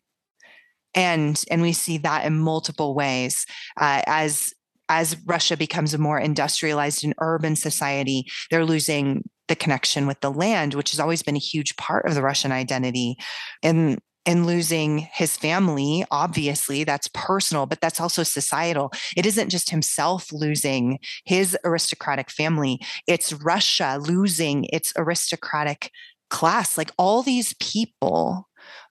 [0.95, 3.45] And and we see that in multiple ways
[3.79, 4.53] uh, as
[4.89, 10.31] as Russia becomes a more industrialized and urban society, they're losing the connection with the
[10.31, 13.17] land, which has always been a huge part of the Russian identity.
[13.63, 18.91] And and losing his family, obviously, that's personal, but that's also societal.
[19.15, 25.91] It isn't just himself losing his aristocratic family, it's Russia losing its aristocratic
[26.29, 26.77] class.
[26.77, 28.49] Like all these people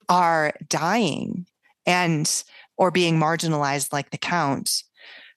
[0.09, 1.47] are dying
[1.87, 2.45] and
[2.77, 4.85] or being marginalized like the count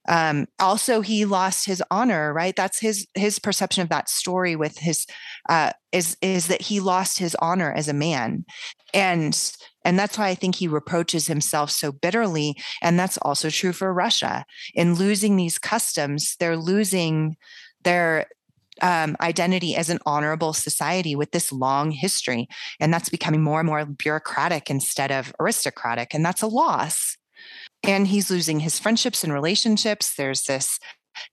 [0.07, 2.33] um, also, he lost his honor.
[2.33, 4.55] Right, that's his his perception of that story.
[4.55, 5.05] With his
[5.49, 8.45] uh, is is that he lost his honor as a man,
[8.93, 9.37] and
[9.83, 12.55] and that's why I think he reproaches himself so bitterly.
[12.81, 14.45] And that's also true for Russia.
[14.73, 17.37] In losing these customs, they're losing
[17.83, 18.27] their
[18.81, 22.47] um, identity as an honorable society with this long history.
[22.79, 26.13] And that's becoming more and more bureaucratic instead of aristocratic.
[26.13, 27.17] And that's a loss
[27.87, 30.13] and he's losing his friendships and relationships.
[30.15, 30.79] There's this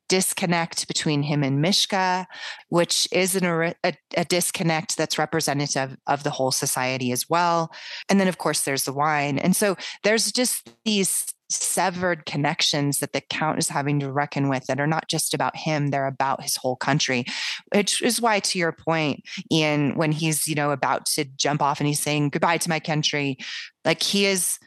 [0.09, 2.27] disconnect between him and Mishka,
[2.69, 7.71] which is an, a, a, disconnect that's representative of the whole society as well.
[8.09, 9.39] And then, of course, there's the wine.
[9.39, 14.65] And so there's just these severed connections that the count is having to reckon with
[14.67, 17.25] that are not just about him they're about his whole country
[17.75, 21.81] which is why to your point ian when he's you know about to jump off
[21.81, 23.37] and he's saying goodbye to my country
[23.85, 24.59] like he is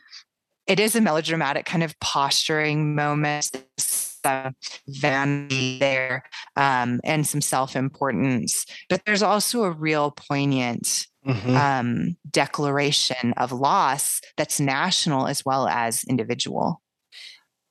[0.68, 4.54] it is a melodramatic kind of posturing moment some
[4.88, 6.24] vanity there
[6.56, 11.56] um, and some self-importance but there's also a real poignant mm-hmm.
[11.56, 16.82] um, declaration of loss that's national as well as individual.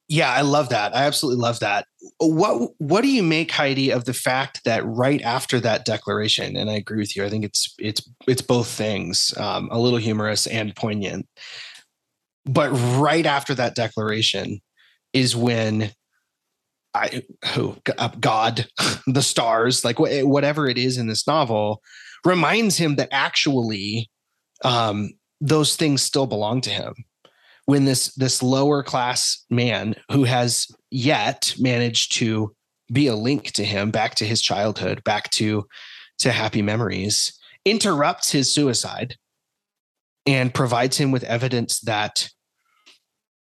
[0.09, 0.94] Yeah, I love that.
[0.94, 1.87] I absolutely love that.
[2.18, 6.70] What what do you make, Heidi, of the fact that right after that declaration, and
[6.70, 10.46] I agree with you, I think it's it's it's both things, um, a little humorous
[10.46, 11.26] and poignant.
[12.46, 14.61] But right after that declaration
[15.12, 15.92] is when
[16.94, 17.22] I
[17.54, 18.66] who uh, God,
[19.06, 21.82] the stars, like whatever it is in this novel,
[22.24, 24.11] reminds him that actually
[24.64, 26.94] um, those things still belong to him.
[27.66, 32.54] When this this lower class man who has yet managed to
[32.92, 35.66] be a link to him back to his childhood back to
[36.18, 39.16] to happy memories interrupts his suicide
[40.24, 42.30] and provides him with evidence that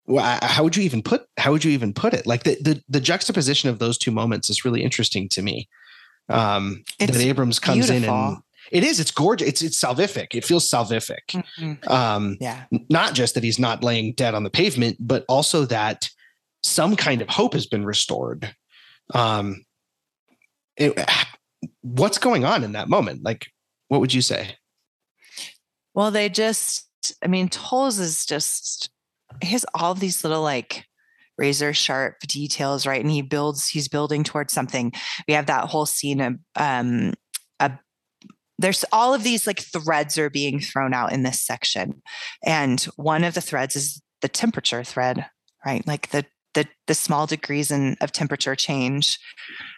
[0.06, 2.82] well, how would you even put how would you even put it like the the,
[2.88, 5.68] the juxtaposition of those two moments is really interesting to me
[6.28, 8.14] um it's that abrams comes beautiful.
[8.14, 8.36] in and
[8.70, 9.00] it is.
[9.00, 9.48] It's gorgeous.
[9.48, 10.34] It's it's salvific.
[10.34, 11.44] It feels salvific.
[11.58, 11.90] Mm-hmm.
[11.90, 12.64] Um, yeah.
[12.90, 16.08] Not just that he's not laying dead on the pavement, but also that
[16.62, 18.54] some kind of hope has been restored.
[19.14, 19.64] Um,
[20.76, 20.98] it,
[21.82, 23.22] what's going on in that moment?
[23.22, 23.46] Like,
[23.88, 24.56] what would you say?
[25.94, 26.84] Well, they just.
[27.22, 28.90] I mean, Towles is just.
[29.42, 30.84] He has all these little like
[31.38, 33.00] razor sharp details, right?
[33.00, 33.68] And he builds.
[33.68, 34.92] He's building towards something.
[35.28, 37.14] We have that whole scene of um,
[37.60, 37.72] a
[38.58, 42.02] there's all of these like threads are being thrown out in this section
[42.44, 45.26] and one of the threads is the temperature thread
[45.64, 49.18] right like the the, the small degrees in, of temperature change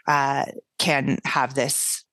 [0.07, 0.44] uh,
[0.79, 2.05] can have this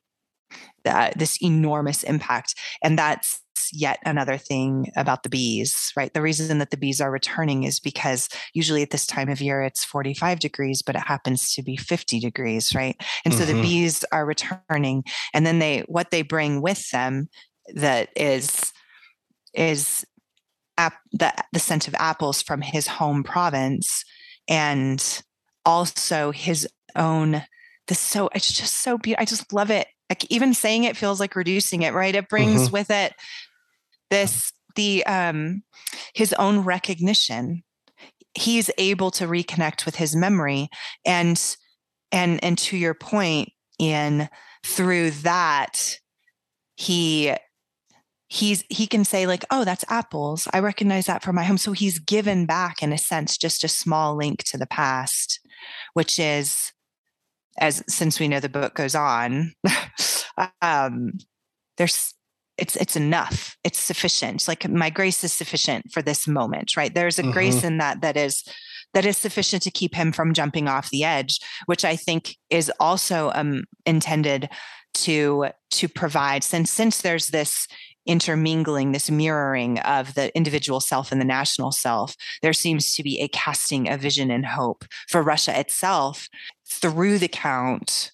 [0.86, 6.14] uh, this enormous impact and that's yet another thing about the bees, right?
[6.14, 9.62] The reason that the bees are returning is because usually at this time of year
[9.62, 12.96] it's 45 degrees, but it happens to be 50 degrees, right?
[13.24, 13.42] And mm-hmm.
[13.42, 13.62] so the mm-hmm.
[13.62, 15.04] bees are returning.
[15.34, 17.30] And then they what they bring with them
[17.74, 18.72] that is
[19.54, 20.06] is
[20.78, 24.04] ap- the, the scent of apples from his home province
[24.48, 25.24] and
[25.66, 27.42] also his own
[27.88, 29.22] this so it's just so beautiful.
[29.22, 29.88] I just love it.
[30.10, 32.16] Like even saying it feels like reducing it, right?
[32.16, 32.74] It brings mm-hmm.
[32.74, 33.14] with it
[34.10, 35.64] this the um
[36.14, 37.64] his own recognition.
[38.34, 40.70] He's able to reconnect with his memory
[41.06, 41.42] and
[42.12, 44.30] and and to your point in
[44.66, 46.00] through that
[46.76, 47.34] he
[48.28, 50.48] he's he can say like oh that's apples.
[50.54, 51.58] I recognize that from my home.
[51.58, 55.40] So he's given back in a sense just a small link to the past
[55.94, 56.72] which is
[57.58, 59.54] as since we know the book goes on
[60.62, 61.14] um
[61.78, 62.15] there's
[62.58, 63.58] it's it's enough.
[63.64, 64.48] It's sufficient.
[64.48, 66.94] Like my grace is sufficient for this moment right?
[66.94, 67.32] There's a mm-hmm.
[67.32, 68.44] grace in that that is
[68.94, 72.72] that is sufficient to keep him from jumping off the edge which i think is
[72.80, 74.50] also um, intended
[74.96, 76.44] to to provide.
[76.44, 77.68] Since since there's this
[78.08, 83.20] intermingling this mirroring of the individual self and the national self there seems to be
[83.20, 86.30] a casting of vision and hope for russia itself
[86.70, 88.12] through the count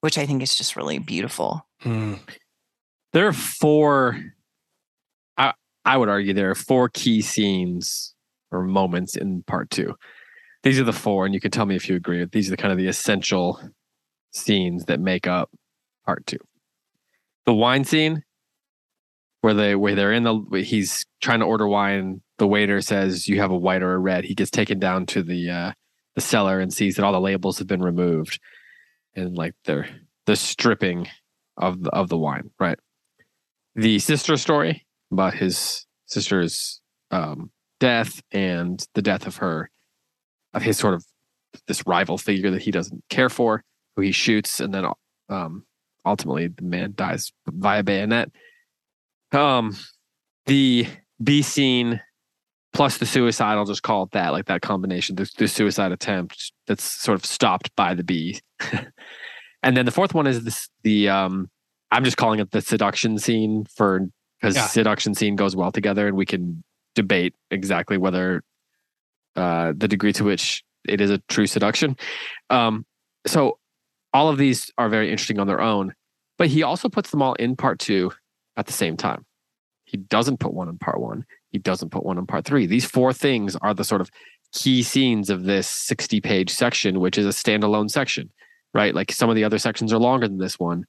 [0.00, 1.66] which i think is just really beautiful.
[1.82, 2.20] Mm.
[3.16, 4.20] There are four.
[5.38, 5.54] I
[5.86, 8.14] I would argue there are four key scenes
[8.50, 9.94] or moments in part two.
[10.62, 12.22] These are the four, and you can tell me if you agree.
[12.30, 13.58] These are the kind of the essential
[14.32, 15.50] scenes that make up
[16.04, 16.36] part two.
[17.46, 18.22] The wine scene,
[19.40, 22.20] where they where they're in the he's trying to order wine.
[22.36, 24.24] The waiter says you have a white or a red.
[24.24, 25.72] He gets taken down to the uh,
[26.16, 28.40] the cellar and sees that all the labels have been removed,
[29.14, 29.88] and like they're
[30.26, 31.08] the stripping
[31.56, 32.78] of the, of the wine, right?
[33.76, 39.68] The sister story about his sister's um, death and the death of her,
[40.54, 41.04] of his sort of
[41.68, 43.62] this rival figure that he doesn't care for,
[43.94, 44.86] who he shoots, and then
[45.28, 45.66] um,
[46.06, 48.30] ultimately the man dies via bayonet.
[49.32, 49.76] Um,
[50.46, 50.86] the
[51.22, 52.00] bee scene
[52.72, 56.50] plus the suicide, I'll just call it that, like that combination, the, the suicide attempt
[56.66, 58.40] that's sort of stopped by the bee.
[59.62, 61.50] and then the fourth one is this the um
[61.90, 64.08] I'm just calling it the seduction scene for
[64.40, 64.66] because yeah.
[64.66, 66.62] seduction scene goes well together, and we can
[66.94, 68.42] debate exactly whether
[69.36, 71.96] uh, the degree to which it is a true seduction.
[72.50, 72.86] Um,
[73.26, 73.58] so
[74.12, 75.92] all of these are very interesting on their own,
[76.38, 78.12] but he also puts them all in part two
[78.56, 79.24] at the same time.
[79.84, 81.24] He doesn't put one in part one.
[81.50, 82.66] He doesn't put one in part three.
[82.66, 84.10] These four things are the sort of
[84.52, 88.30] key scenes of this 60 page section, which is a standalone section,
[88.74, 88.94] right?
[88.94, 90.84] Like some of the other sections are longer than this one.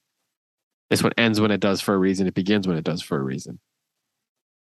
[0.89, 2.27] This one ends when it does for a reason.
[2.27, 3.59] It begins when it does for a reason.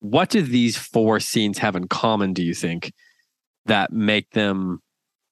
[0.00, 2.92] What do these four scenes have in common, do you think,
[3.66, 4.80] that make them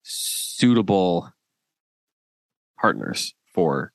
[0.03, 1.33] suitable
[2.81, 3.93] partners for,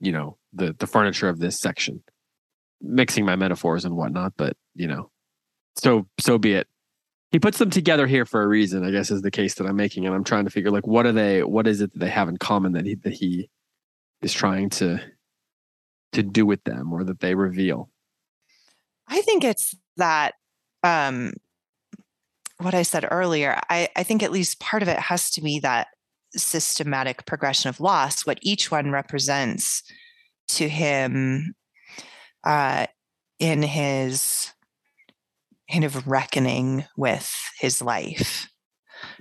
[0.00, 2.02] you know, the, the furniture of this section?
[2.80, 5.10] mixing my metaphors and whatnot, but you know,
[5.76, 6.68] so so be it.
[7.30, 9.76] He puts them together here for a reason, I guess, is the case that I'm
[9.76, 12.08] making, and I'm trying to figure like what are they, what is it that they
[12.08, 13.50] have in common that he that he
[14.22, 15.00] is trying to
[16.12, 17.90] to do with them or that they reveal.
[19.06, 20.34] I think it's that
[20.82, 21.32] um
[22.58, 23.60] what I said earlier.
[23.70, 25.88] I, I think at least part of it has to be that
[26.36, 29.82] systematic progression of loss, what each one represents
[30.48, 31.54] to him
[32.44, 32.86] uh,
[33.38, 34.52] in his
[35.70, 38.48] kind of reckoning with his life.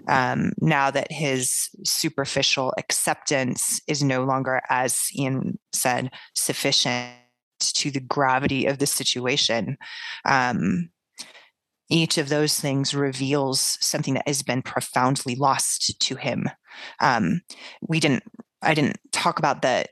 [0.07, 7.13] Um, now that his superficial acceptance is no longer, as Ian said, sufficient
[7.61, 9.77] to the gravity of the situation.
[10.25, 10.89] Um,
[11.89, 16.49] each of those things reveals something that has been profoundly lost to him.
[16.99, 17.41] Um,
[17.81, 18.23] we didn't,
[18.61, 19.85] I didn't talk about the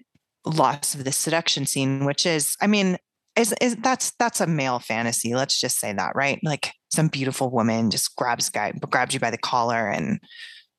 [0.45, 2.97] loss of the seduction scene, which is, I mean,
[3.35, 5.35] is, is that's that's a male fantasy.
[5.35, 6.39] Let's just say that, right?
[6.43, 10.19] Like some beautiful woman just grabs guy grabs you by the collar and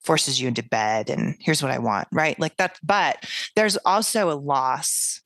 [0.07, 2.39] forces you into bed and here's what I want, right?
[2.39, 2.79] Like that.
[2.83, 5.21] But there's also a loss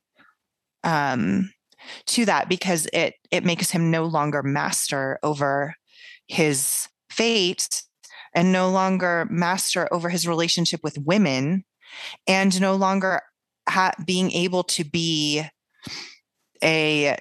[0.82, 1.52] um,
[2.06, 5.74] to that because it it makes him no longer master over
[6.26, 7.82] his fate
[8.34, 11.64] and no longer master over his relationship with women
[12.26, 13.20] and no longer
[13.68, 15.42] ha- being able to be
[16.62, 17.16] a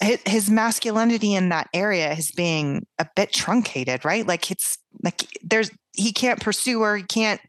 [0.00, 4.26] his masculinity in that area is being a bit truncated right?
[4.26, 7.40] Like it's like there's he can't pursue her he can't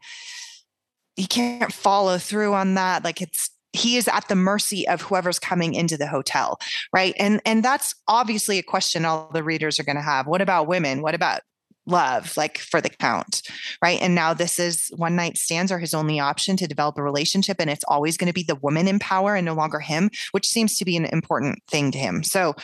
[1.16, 3.04] he can't follow through on that.
[3.04, 6.60] Like it's he is at the mercy of whoever's coming into the hotel
[6.94, 7.16] right?
[7.18, 10.28] And and that's obviously a question all the readers are going to have.
[10.28, 11.02] What about women?
[11.02, 11.42] What about
[11.86, 13.42] love like for the count
[13.82, 14.00] right?
[14.02, 17.58] And now this is one night stands are his only option to develop a relationship
[17.60, 20.48] and it's always going to be the woman in power and no longer him which
[20.48, 22.24] seems to be an important thing to him.
[22.24, 22.56] So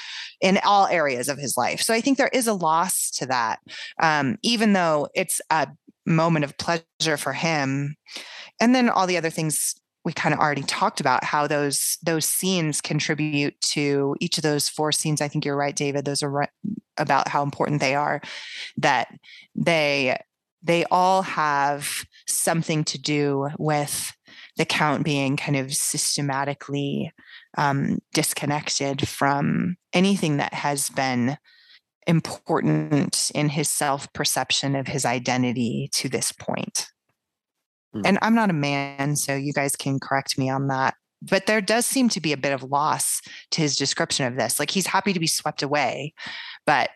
[0.41, 1.82] in all areas of his life.
[1.82, 3.59] So i think there is a loss to that
[4.01, 5.68] um, even though it's a
[6.07, 7.95] moment of pleasure for him.
[8.59, 9.76] And then all the other things
[10.07, 14.69] we kind of already talked about how those those scenes contribute to each of those
[14.69, 16.49] four scenes i think you're right david those are right
[16.97, 18.21] about how important they are
[18.77, 19.09] that
[19.53, 20.17] they
[20.63, 24.15] they all have something to do with
[24.55, 27.11] the count being kind of systematically
[27.57, 31.37] um, disconnected from anything that has been
[32.07, 36.87] important in his self perception of his identity to this point.
[37.97, 38.01] Mm.
[38.05, 40.95] And I'm not a man, so you guys can correct me on that.
[41.21, 43.21] But there does seem to be a bit of loss
[43.51, 44.59] to his description of this.
[44.59, 46.13] Like he's happy to be swept away,
[46.65, 46.91] but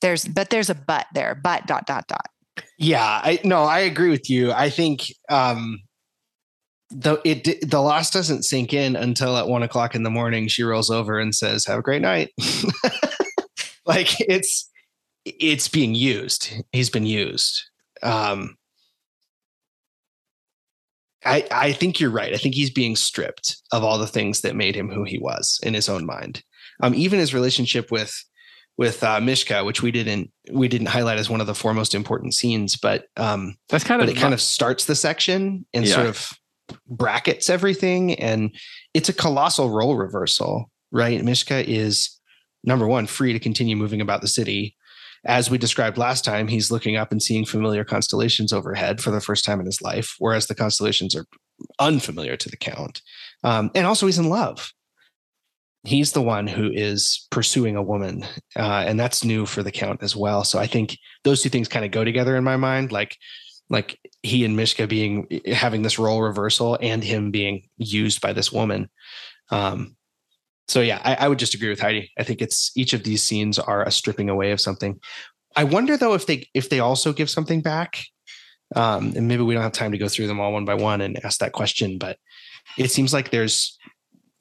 [0.00, 1.34] there's but there's a but there.
[1.34, 2.26] But dot dot dot.
[2.78, 4.52] Yeah, I no, I agree with you.
[4.52, 5.82] I think um
[6.90, 10.62] the it the loss doesn't sink in until at one o'clock in the morning she
[10.62, 12.30] rolls over and says, "Have a great night."
[13.86, 14.70] like it's
[15.24, 16.52] it's being used.
[16.72, 17.62] He's been used.
[18.02, 18.56] Um,
[21.24, 22.34] I, I think you're right.
[22.34, 25.60] I think he's being stripped of all the things that made him who he was
[25.62, 26.42] in his own mind.
[26.82, 28.12] Um, even his relationship with
[28.78, 31.94] with uh, Mishka, which we didn't we didn't highlight as one of the four most
[31.94, 35.94] important scenes, but um, that's kind of it kind of starts the section and yeah.
[35.94, 36.30] sort of
[36.88, 38.54] brackets everything, and
[38.94, 41.22] it's a colossal role reversal, right?
[41.22, 42.18] Mishka is
[42.64, 44.76] number one free to continue moving about the city
[45.24, 49.20] as we described last time, he's looking up and seeing familiar constellations overhead for the
[49.20, 51.26] first time in his life, whereas the constellations are
[51.78, 53.02] unfamiliar to the Count.
[53.44, 54.72] Um, and also, he's in love.
[55.84, 58.24] He's the one who is pursuing a woman,
[58.56, 60.44] uh, and that's new for the Count as well.
[60.44, 63.16] So I think those two things kind of go together in my mind, like
[63.68, 68.52] like he and Mishka being having this role reversal and him being used by this
[68.52, 68.88] woman.
[69.50, 69.96] Um,
[70.68, 72.10] so yeah, I, I would just agree with Heidi.
[72.18, 75.00] I think it's each of these scenes are a stripping away of something.
[75.56, 78.04] I wonder though if they if they also give something back.
[78.74, 81.02] Um, and maybe we don't have time to go through them all one by one
[81.02, 82.16] and ask that question, but
[82.78, 83.78] it seems like there's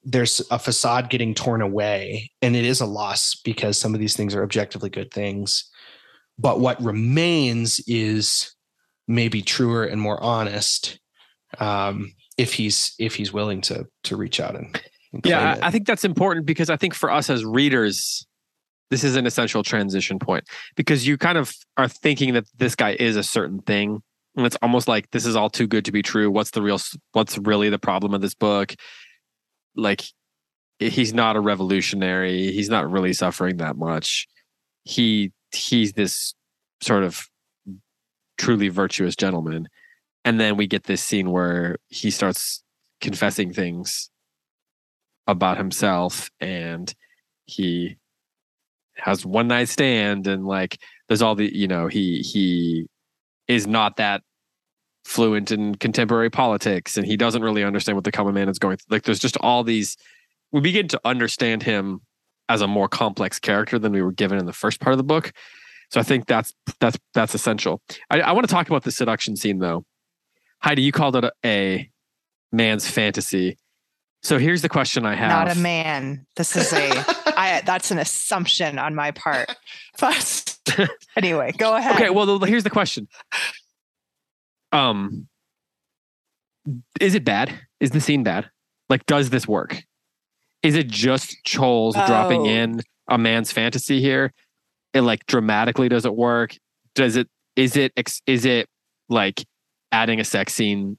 [0.04, 4.16] there's a facade getting torn away, and it is a loss because some of these
[4.16, 5.70] things are objectively good things.
[6.40, 8.56] But what remains is
[9.08, 11.00] maybe truer and more honest
[11.60, 14.82] um, if he's if he's willing to to reach out and
[15.26, 18.26] yeah, I, I think that's important because I think for us as readers,
[18.90, 20.46] this is an essential transition point
[20.76, 24.02] because you kind of are thinking that this guy is a certain thing.
[24.36, 26.32] And it's almost like this is all too good to be true.
[26.32, 26.80] What's the real
[27.12, 28.76] what's really the problem of this book?
[29.76, 30.04] Like
[30.80, 32.52] he's not a revolutionary.
[32.52, 34.28] He's not really suffering that much.
[34.84, 36.34] He he's this
[36.82, 37.28] sort of
[38.38, 39.68] truly virtuous gentleman.
[40.24, 42.64] And then we get this scene where he starts
[43.02, 44.11] confessing things
[45.28, 46.94] about himself and
[47.46, 47.96] he
[48.96, 52.88] has one night stand and like there's all the you know he he
[53.48, 54.22] is not that
[55.06, 58.78] fluent in contemporary politics and he doesn't really understand what the common man is going
[58.78, 59.98] through like there's just all these
[60.52, 62.02] we begin to understand him
[62.50, 65.04] as a more complex character than we were given in the first part of the
[65.04, 65.32] book.
[65.90, 67.82] So i think that's that's that's essential.
[68.10, 69.86] I, I want to talk about the seduction scene though.
[70.62, 71.90] Heidi you called it a, a
[72.52, 73.58] man's fantasy
[74.24, 75.30] so here's the question I have.
[75.30, 76.26] Not a man.
[76.36, 76.90] This is a.
[77.38, 77.62] I.
[77.66, 79.56] That's an assumption on my part.
[80.00, 80.58] But
[81.16, 81.96] anyway, go ahead.
[81.96, 82.10] Okay.
[82.10, 83.08] Well, here's the question.
[84.72, 85.28] Um,
[87.00, 87.52] is it bad?
[87.80, 88.50] Is the scene bad?
[88.90, 89.84] Like, does this work?
[90.64, 92.06] Is it just Towles Oh.
[92.06, 94.32] dropping in a man's fantasy here?
[94.94, 96.56] It like dramatically does it work?
[96.96, 97.28] Does it?
[97.56, 97.92] Is it?
[98.28, 98.68] Is it
[99.10, 99.44] like
[99.92, 100.98] adding a sex scene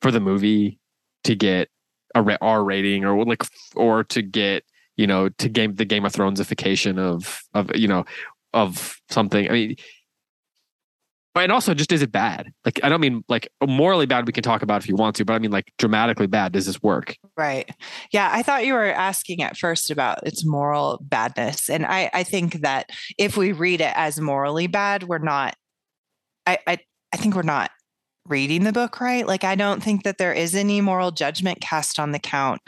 [0.00, 0.78] for the movie
[1.24, 1.68] to get
[2.14, 3.44] a R rating or like
[3.74, 4.64] or to get
[4.96, 8.04] you know to game the Game of Thronesification of of you know
[8.52, 9.48] of something.
[9.48, 9.76] I mean,
[11.42, 12.52] and also just is it bad?
[12.64, 14.26] Like I don't mean like morally bad.
[14.26, 16.52] We can talk about if you want to, but I mean like dramatically bad.
[16.52, 17.16] Does this work?
[17.36, 17.70] Right.
[18.12, 18.28] Yeah.
[18.32, 21.68] I thought you were asking at first about its moral badness.
[21.68, 25.54] And I, I think that if we read it as morally bad, we're not,
[26.46, 26.78] I, I,
[27.12, 27.70] I think we're not
[28.28, 29.26] reading the book right.
[29.26, 32.60] Like, I don't think that there is any moral judgment cast on the count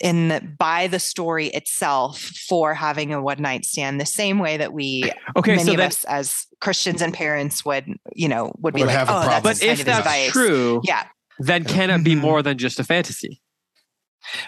[0.00, 4.56] in the, by the story itself for having a one night stand the same way
[4.56, 8.52] that we Okay, many so of then, us as christians and parents would you know
[8.58, 9.42] would be Would like have a oh problem.
[9.42, 11.04] that's but if that's advice." true, yeah
[11.40, 12.20] then can it be Mhm.
[12.20, 13.40] more than just a fantasy?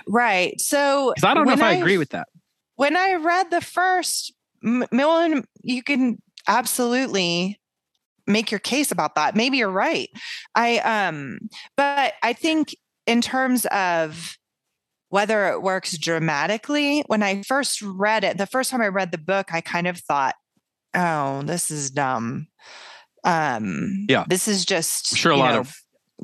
[0.07, 2.29] right so I don't know if I agree with that.
[2.77, 4.33] when I read the first,
[4.65, 7.60] M- Millen, you can absolutely
[8.31, 9.35] make your case about that.
[9.37, 10.09] Maybe you're right.
[10.55, 11.39] I um,
[11.77, 12.75] but I think
[13.07, 14.37] in terms of
[15.09, 19.19] whether it works dramatically, when I first read it, the first time I read the
[19.19, 20.35] book, I kind of thought,
[20.95, 22.47] "Oh, this is dumb."
[23.25, 24.25] Um, Yeah.
[24.29, 25.75] this is just I'm sure a lot know, of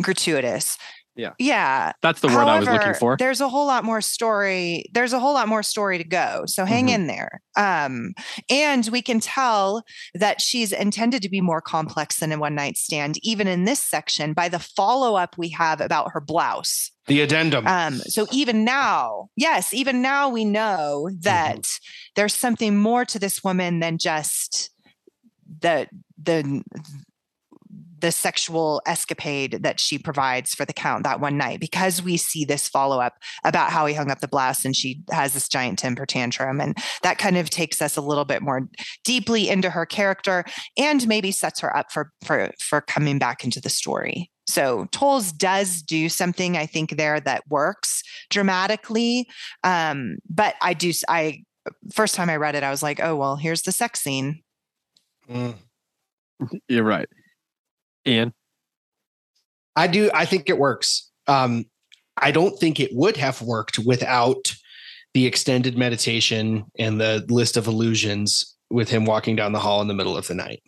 [0.01, 0.79] gratuitous.
[1.17, 1.33] Yeah.
[1.39, 1.93] yeah.
[2.03, 3.17] that's the word I was looking for.
[3.17, 4.85] There's a whole lot more story.
[4.93, 6.45] There's a whole lot more story to go.
[6.47, 6.95] So hang Mhm.
[6.95, 7.41] in there.
[7.57, 8.13] Um,
[8.51, 9.83] and we can tell
[10.15, 13.81] that she's intended to be more complex than a one night stand, even in this
[13.81, 16.91] section, by the follow up we have about her blouse.
[17.07, 17.67] The addendum.
[17.67, 21.67] Um, so even now, yes, even now we know that
[22.15, 24.71] there's something more to this woman than just
[25.61, 25.89] the
[26.23, 26.63] the
[28.07, 32.45] the sexual escapade that she provides for the count that one night because we see
[32.45, 35.77] this follow up about how he hung up the blouse and she has this giant
[35.77, 38.69] temper tantrum and that kind of takes us a little bit more
[39.03, 40.45] deeply into her character
[40.79, 44.31] and maybe sets her up for for for coming back into the story.
[44.47, 49.27] So Towles does do something I think there that works dramatically
[49.65, 51.43] um but I do I
[51.93, 54.45] first time I read it I was like oh well here's the sex scene.
[55.29, 55.57] Mm.
[56.69, 57.09] You're right,
[58.07, 58.33] Ian.
[59.75, 60.11] I do.
[60.15, 61.11] I think it works.
[61.27, 61.67] Um,
[62.17, 64.55] I don't think it would have worked without
[65.13, 69.89] the extended meditation and the list of illusions with him walking down the hall in
[69.89, 70.63] the middle of the night.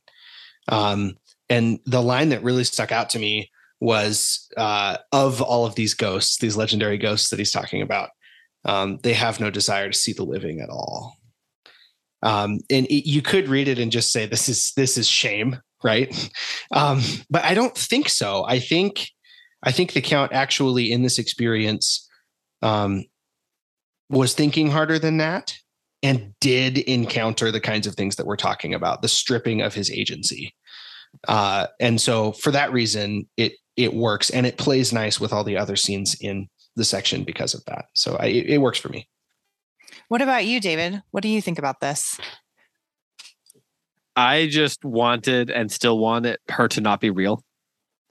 [0.68, 1.16] Um,
[1.49, 5.95] and the line that really stuck out to me was uh, of all of these
[5.95, 8.11] ghosts, these legendary ghosts that he's talking about,
[8.64, 11.16] um, they have no desire to see the living at all.
[12.22, 15.61] Um, and it, you could read it and just say, "This is this is shame,"
[15.83, 16.31] right?
[16.72, 17.01] Um,
[17.31, 18.45] but I don't think so.
[18.45, 19.09] I think
[19.62, 22.09] I think the count actually in this experience
[22.62, 23.05] um,
[24.09, 25.55] was thinking harder than that
[26.03, 29.91] and did encounter the kinds of things that we're talking about, the stripping of his
[29.91, 30.55] agency.
[31.26, 35.45] Uh, and so for that reason, it it works and it plays nice with all
[35.45, 37.87] the other scenes in the section because of that.
[37.95, 39.09] So I, it, works for me.
[40.09, 42.18] what about you David what do you think about this
[44.19, 47.41] I just wanted and still want it, her to not be real.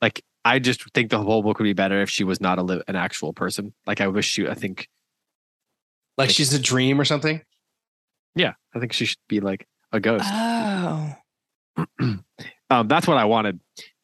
[0.02, 2.64] Like I just think the whole book would be better if she was not a
[2.64, 3.74] li- an actual person.
[3.86, 4.48] Like I wish she.
[4.48, 4.88] I think.
[6.18, 7.42] Like she's a dream or something.
[8.36, 10.24] Yeah, I think she should be like a ghost.
[10.28, 11.16] oh
[12.00, 13.60] um, that's what I wanted.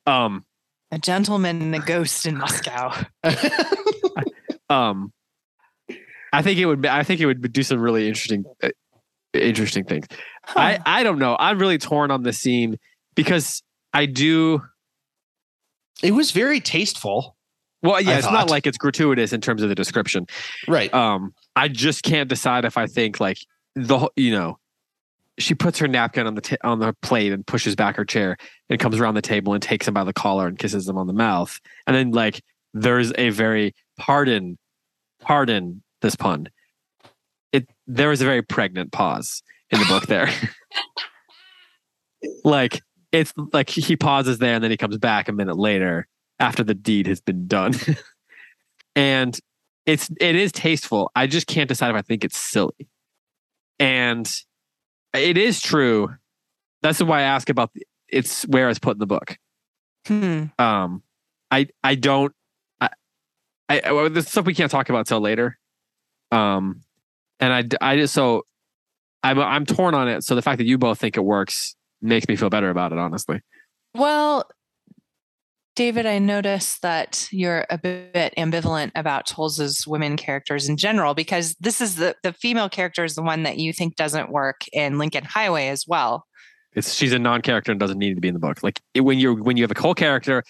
[0.06, 0.46] Um,
[0.92, 2.94] a gentleman and a ghost in Moscow
[4.70, 5.14] um,
[6.34, 6.82] I think it would.
[6.82, 8.70] be- I think it would do some really interesting, uh,
[9.34, 10.08] interesting things.
[10.56, 10.84] I Huh.
[10.86, 11.36] I don't know.
[11.40, 12.78] I'm really torn on the scene
[13.16, 13.64] because
[13.94, 14.62] I do.
[16.02, 17.36] it was very tasteful.
[17.82, 18.34] Well, yeah, I it's thought.
[18.34, 20.26] not like it's gratuitous in terms of the description.
[20.68, 20.94] Right.
[20.94, 23.38] Um, I just can't decide if I think like
[23.76, 24.58] the you know,
[25.38, 28.38] she puts her napkin on the ta- on the plate and pushes back her chair
[28.70, 31.08] and comes around the table and takes him by the collar and kisses him on
[31.08, 32.42] the mouth, and then like
[32.74, 34.58] there's a very pardon,
[35.22, 36.48] pardon, this pun.
[37.88, 40.30] There is a very pregnant pause in the book there.
[42.44, 42.82] like
[43.12, 46.08] it's like he pauses there and then he comes back a minute later
[46.40, 47.74] after the deed has been done.
[48.96, 49.40] and
[49.86, 51.12] it's it is tasteful.
[51.16, 52.90] I just can't decide if I think it's silly.
[53.80, 54.30] And
[55.14, 56.10] it is true.
[56.82, 59.38] That's why I ask about the, it's where it's put in the book.
[60.08, 60.46] Hmm.
[60.60, 61.04] Um,
[61.52, 62.34] I I don't.
[62.82, 62.90] I,
[63.70, 65.58] I well, this stuff we can't talk about till later.
[66.32, 66.82] Um,
[67.40, 68.46] and I I just so
[69.24, 70.24] I'm I'm torn on it.
[70.24, 72.98] So the fact that you both think it works makes me feel better about it.
[72.98, 73.42] Honestly.
[73.96, 74.50] Well,
[75.76, 81.56] David, I noticed that you're a bit ambivalent about Towles's women characters in general because
[81.60, 85.00] this is the the female character is the one that you think doesn't work in
[85.00, 86.26] Lincoln Highway as well.
[86.76, 88.62] It's she's a non-character and doesn't need to be in the book.
[88.62, 90.44] Like it, when you're when you have a whole character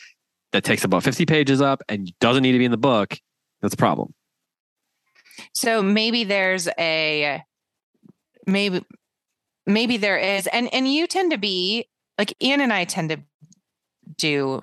[0.52, 3.18] that takes about 50 pages up and doesn't need to be in the book,
[3.62, 4.14] that's a problem.
[5.54, 7.43] So maybe there's a
[8.45, 8.86] maybe
[9.66, 11.88] maybe there is and and you tend to be
[12.18, 13.18] like Ian and I tend to
[14.18, 14.62] do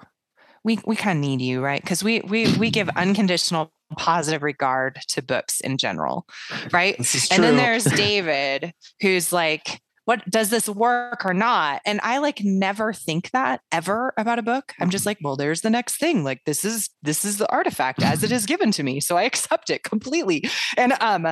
[0.65, 1.81] we we kind of need you right?
[1.81, 6.27] Because we we we give unconditional positive regard to books in general
[6.73, 6.97] right?
[7.31, 9.81] And then there's david who's like
[10.11, 11.83] what does this work or not?
[11.87, 14.73] And i like never think that ever about a book.
[14.81, 16.25] I'm just like well there's the next thing.
[16.25, 18.99] Like this is this is the artifact as it is given to me.
[18.99, 20.51] So i accept it completely.
[20.77, 21.29] And um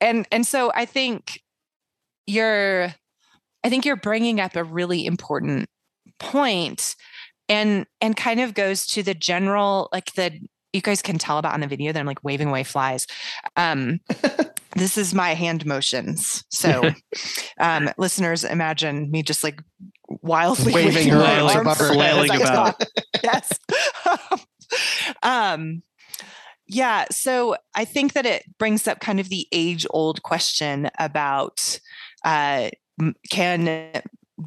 [0.00, 1.42] and and so i think
[2.26, 2.94] you're
[3.62, 5.68] i think you're bringing up a really important
[6.18, 6.96] point
[7.50, 10.40] and and kind of goes to the general like the
[10.74, 13.06] you guys can tell about on the video that I'm like waving away flies.
[13.56, 14.00] Um,
[14.76, 16.44] this is my hand motions.
[16.50, 16.90] So,
[17.60, 19.62] um, listeners, imagine me just like
[20.08, 22.84] wildly waving her arms above flailing about.
[23.22, 23.58] yes.
[25.22, 25.82] um,
[26.66, 27.04] yeah.
[27.10, 31.78] So I think that it brings up kind of the age old question about
[32.24, 32.70] uh,
[33.30, 34.02] can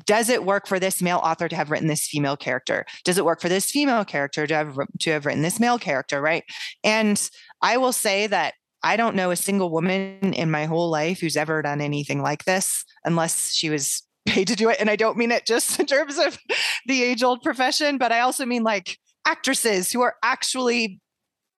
[0.05, 2.85] does it work for this male author to have written this female character?
[3.03, 6.21] Does it work for this female character to have to have written this male character
[6.21, 6.43] right?
[6.83, 7.29] And
[7.61, 11.37] i will say that i don't know a single woman in my whole life who's
[11.37, 14.77] ever done anything like this unless she was paid to do it.
[14.79, 16.37] And i don't mean it just in terms of
[16.85, 20.99] the age old profession but i also mean like actresses who are actually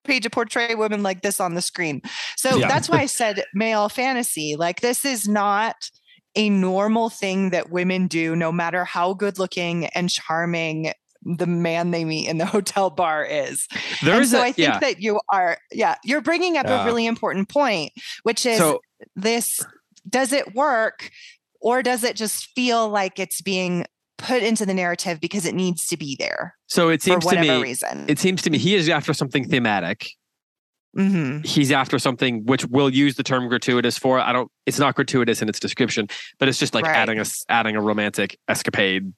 [0.05, 2.01] paid to portray women like this on the screen.
[2.35, 2.67] So yeah.
[2.67, 4.55] that's why i said male fantasy.
[4.55, 5.75] Like this is not
[6.35, 11.91] a normal thing that women do, no matter how good looking and charming the man
[11.91, 13.67] they meet in the hotel bar is.
[14.03, 14.79] There and so a, I think yeah.
[14.79, 17.91] that you are, yeah, you're bringing up a really important point,
[18.23, 18.79] which is so,
[19.15, 19.63] this
[20.07, 21.11] does it work
[21.61, 23.85] or does it just feel like it's being
[24.17, 26.55] put into the narrative because it needs to be there?
[26.67, 28.05] So it seems to me, reason.
[28.07, 30.11] it seems to me he is after something thematic
[30.97, 31.41] Mm-hmm.
[31.43, 34.19] He's after something which we'll use the term gratuitous for.
[34.19, 34.51] I don't.
[34.65, 36.07] It's not gratuitous in its description,
[36.39, 36.95] but it's just like right.
[36.95, 39.13] adding a adding a romantic escapade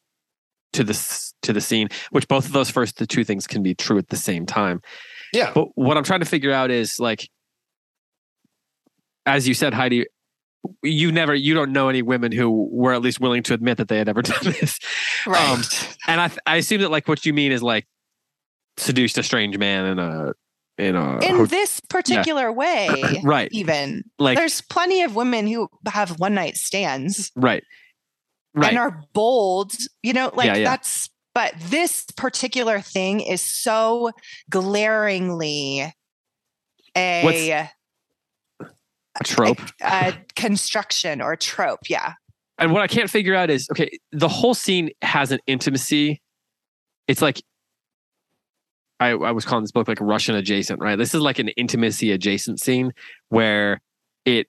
[0.73, 1.87] to this to the scene.
[2.11, 4.81] Which both of those first the two things can be true at the same time.
[5.33, 5.51] Yeah.
[5.55, 7.29] But what I'm trying to figure out is like,
[9.25, 10.07] as you said, Heidi,
[10.83, 13.87] you never you don't know any women who were at least willing to admit that
[13.87, 14.77] they had ever done this.
[15.25, 15.49] Right.
[15.49, 15.61] Um,
[16.07, 17.87] and I I assume that like what you mean is like
[18.75, 20.33] seduced a strange man in a
[20.81, 22.49] in a in ho- this particular yeah.
[22.49, 23.49] way right.
[23.51, 27.63] even like there's plenty of women who have one night stands right.
[28.55, 28.69] right.
[28.69, 29.71] and are bold
[30.01, 30.63] you know like yeah, yeah.
[30.63, 34.11] that's but this particular thing is so
[34.49, 35.93] glaringly
[36.97, 38.69] a What's
[39.19, 39.59] a trope?
[39.81, 42.13] a, a construction or a trope yeah.
[42.57, 46.21] And what i can't figure out is okay the whole scene has an intimacy.
[47.07, 47.41] It's like
[49.01, 50.95] I, I was calling this book like Russian adjacent, right?
[50.95, 52.93] This is like an intimacy adjacent scene
[53.29, 53.81] where
[54.25, 54.47] it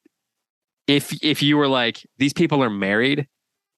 [0.86, 3.26] if if you were like these people are married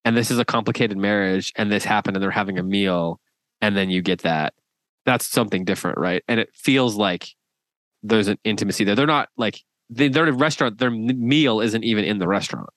[0.05, 3.21] and this is a complicated marriage and this happened and they're having a meal
[3.61, 4.53] and then you get that
[5.07, 6.25] that's something different right?
[6.27, 7.29] And it feels like
[8.03, 8.97] there's an intimacy there.
[8.97, 9.61] They're not like
[9.91, 12.71] they, they're in a restaurant their meal isn't even in the restaurant.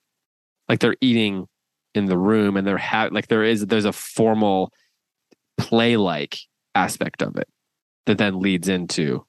[0.68, 1.48] Like they're eating
[1.96, 4.72] in the room and they're ha- like there is there's a formal
[5.56, 6.38] play like
[6.76, 7.48] aspect of it
[8.08, 9.24] that then leads into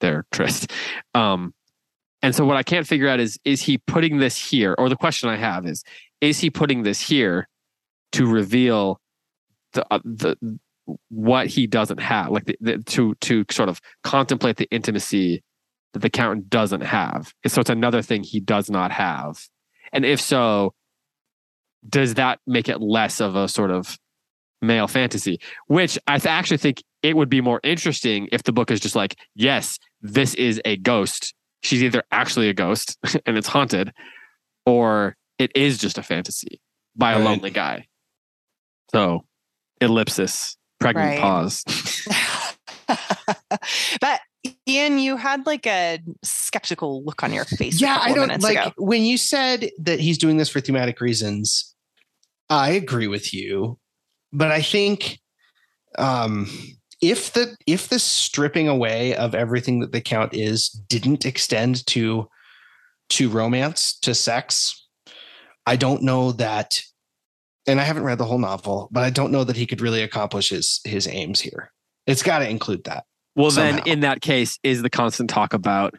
[0.00, 0.72] their tryst.
[1.14, 1.52] Um,
[2.22, 4.96] and so what I can't figure out is is he putting this here, or the
[4.96, 5.82] question I have is
[6.20, 7.48] is he putting this here
[8.12, 9.00] to reveal
[9.72, 10.58] the uh, the
[11.08, 15.42] what he doesn't have, like the, the, to to sort of contemplate the intimacy
[15.92, 17.32] that the count doesn't have.
[17.46, 19.46] So it's another thing he does not have.
[19.92, 20.74] And if so,
[21.88, 23.98] does that make it less of a sort of
[24.60, 25.38] male fantasy?
[25.66, 28.96] Which I th- actually think it would be more interesting if the book is just
[28.96, 31.34] like, yes, this is a ghost.
[31.62, 33.92] she's either actually a ghost and it's haunted,
[34.66, 36.60] or it is just a fantasy
[36.96, 37.86] by a lonely guy.
[38.92, 39.24] So,
[39.80, 41.20] ellipsis, pregnant Right.
[41.20, 41.62] pause.
[44.00, 44.20] but
[44.68, 47.80] Ian, you had like a skeptical look on your face.
[47.80, 48.72] yeah i don't like ago.
[48.78, 51.74] when you said that he's doing this for thematic reasons
[52.48, 53.76] i agree with you
[54.32, 55.18] but i think
[55.98, 56.48] um
[57.02, 62.28] if the if the stripping away of everything that the count is didn't extend to
[63.08, 64.86] to romance to sex
[65.66, 66.80] i don't know that
[67.66, 70.02] and i haven't read the whole novel but i don't know that he could really
[70.02, 71.70] accomplish his his aims here
[72.06, 75.94] it's got to include that Well, then in that case, is the constant talk about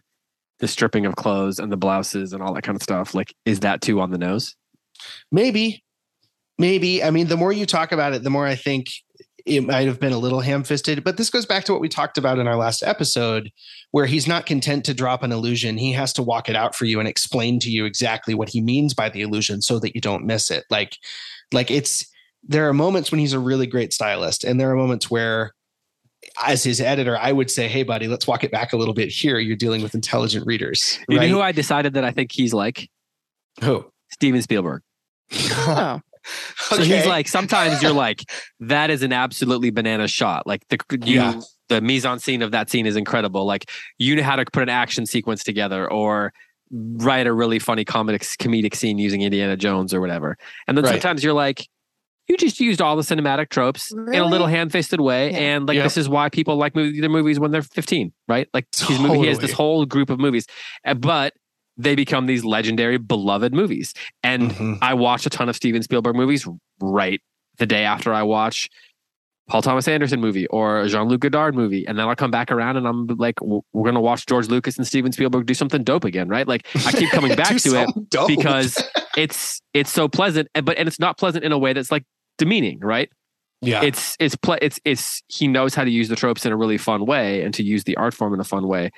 [0.59, 3.59] the stripping of clothes and the blouses and all that kind of stuff like is
[3.59, 4.55] that too on the nose?
[5.31, 5.83] Maybe,
[6.57, 7.03] maybe.
[7.03, 8.87] I mean, the more you talk about it, the more I think
[9.47, 11.03] it might have been a little ham fisted.
[11.03, 13.51] But this goes back to what we talked about in our last episode,
[13.91, 15.77] where he's not content to drop an illusion.
[15.77, 18.61] He has to walk it out for you and explain to you exactly what he
[18.61, 20.65] means by the illusion so that you don't miss it.
[20.69, 20.97] Like,
[21.51, 22.05] like it's
[22.43, 25.53] there are moments when he's a really great stylist, and there are moments where
[26.45, 29.09] as his editor, I would say, "Hey, buddy, let's walk it back a little bit
[29.09, 29.39] here.
[29.39, 32.53] You're dealing with intelligent readers, You right?" know who I decided that I think he's
[32.53, 32.89] like?
[33.63, 33.85] Who?
[34.11, 34.81] Steven Spielberg.
[35.69, 35.99] Oh,
[36.57, 38.23] So he's like, sometimes you're like,
[38.59, 40.45] that is an absolutely banana shot.
[40.45, 41.41] Like the you, Yeah.
[41.69, 43.45] the mise en scene of that scene is incredible.
[43.45, 46.33] Like you know how to put an action sequence together or
[46.71, 50.37] write a really funny comedic comedic scene using Indiana Jones or whatever.
[50.67, 50.91] And then Right.
[50.91, 51.67] sometimes you're like,
[52.27, 55.37] you just used all the cinematic tropes in a little ham-fisted way, Yeah.
[55.37, 55.83] and like Yeah.
[55.83, 58.49] this is why people like movie, their movies when they're 15, right?
[58.53, 60.45] Like he's movie, he has this whole group of movies,
[60.85, 61.31] Uh, but
[61.77, 63.93] they become these legendary, beloved movies.
[64.23, 64.79] And Mhm.
[64.81, 66.47] I watch a ton of Steven Spielberg movies
[66.81, 67.21] right
[67.57, 68.69] the day after I watch
[69.47, 72.51] Paul Thomas Anderson movie or a Jean Luc Godard movie, and then I'll come back
[72.51, 76.03] around and I'm like, we're gonna watch George Lucas and Steven Spielberg do something dope
[76.03, 76.45] again, right?
[76.47, 78.27] Like I keep coming back to it dope.
[78.27, 78.77] because
[79.15, 82.03] it's it's so pleasant, and but and it's not pleasant in a way that's like
[82.37, 83.09] demeaning, right?
[83.61, 86.57] yeah, It's it's ple- it's it's he knows how to use the tropes in a
[86.57, 88.91] really fun way and to use the art form in a fun way,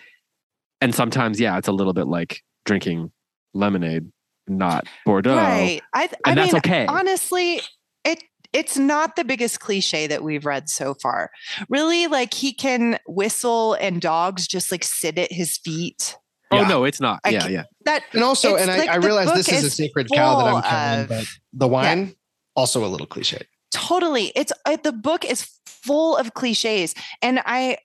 [0.81, 3.11] and sometimes yeah, it's a little bit like drinking
[3.53, 4.11] lemonade,
[4.47, 5.81] not Bordeaux, right.
[5.93, 6.85] I, I and that's mean, okay.
[6.85, 7.61] honestly,
[8.05, 11.31] it it's not the biggest cliche that we've read so far.
[11.67, 16.15] Really, like he can whistle and dogs just like sit at his feet.
[16.51, 17.19] Oh no, it's not.
[17.23, 17.63] I yeah, ca- yeah.
[17.85, 20.45] That and also, and I, like I the realize this is a sacred cow that
[20.45, 22.15] I'm full covering, of- but the wine
[22.55, 23.41] also a little cliche.
[23.71, 27.77] totally it's uh, the book is full of cliches and i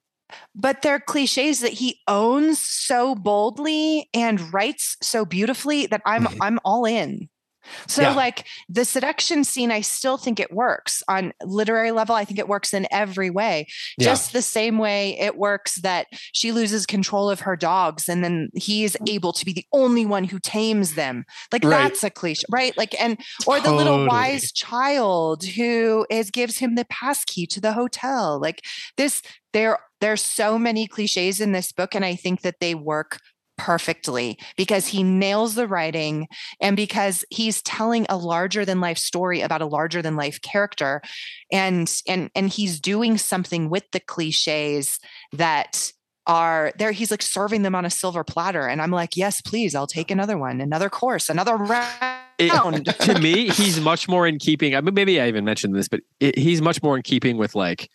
[0.55, 6.39] but they're cliches that he owns so boldly and writes so beautifully that i'm Mhm.
[6.41, 7.29] i'm all in
[7.89, 8.15] so Yeah.
[8.15, 12.47] like the seduction scene i still think it works on literary level i think it
[12.47, 13.67] works in every way
[13.97, 14.05] Yeah.
[14.11, 18.51] just the same way it works that she loses control of her dogs and then
[18.55, 21.85] he is able to be the only one who tames them like Right.
[21.85, 26.75] that's a cliche right like and or the little wise child who is gives him
[26.75, 28.63] the pass key to the hotel like
[28.99, 29.23] this
[29.55, 33.19] there there's so many cliches in this book and i think that they work
[33.57, 36.27] perfectly because he nails the writing
[36.61, 41.01] and because he's telling a larger than life story about a larger than life character.
[41.53, 44.99] And and and he's doing something with the cliches
[45.33, 45.93] that
[46.27, 46.93] are there.
[46.93, 48.67] He's like serving them on a silver platter.
[48.67, 51.57] And i'm like yes please i'll take another one another course another
[52.39, 52.87] It- round.
[53.01, 54.75] to me, he's much more in keeping.
[54.75, 57.55] I mean, maybe I even mentioned this, but it, he's much more in keeping with
[57.55, 57.89] like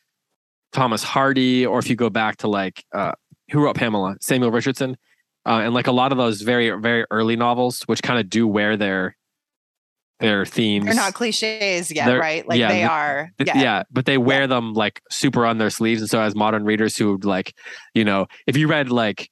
[0.72, 3.14] Thomas Hardy, or if you go back to like uh,
[3.52, 4.98] who wrote Pamela, Samuel Richardson,
[5.46, 8.48] uh, and like a lot of those very very early novels, which kind of do
[8.48, 9.16] wear their
[10.20, 10.86] their themes.
[10.86, 13.84] they're not cliches yet They're- right like yeah, they are Th- yeah, yeah.
[13.90, 16.02] but they wear them like super on their sleeves.
[16.02, 17.56] And so, as modern readers who like,
[17.94, 19.30] you know, if you read like,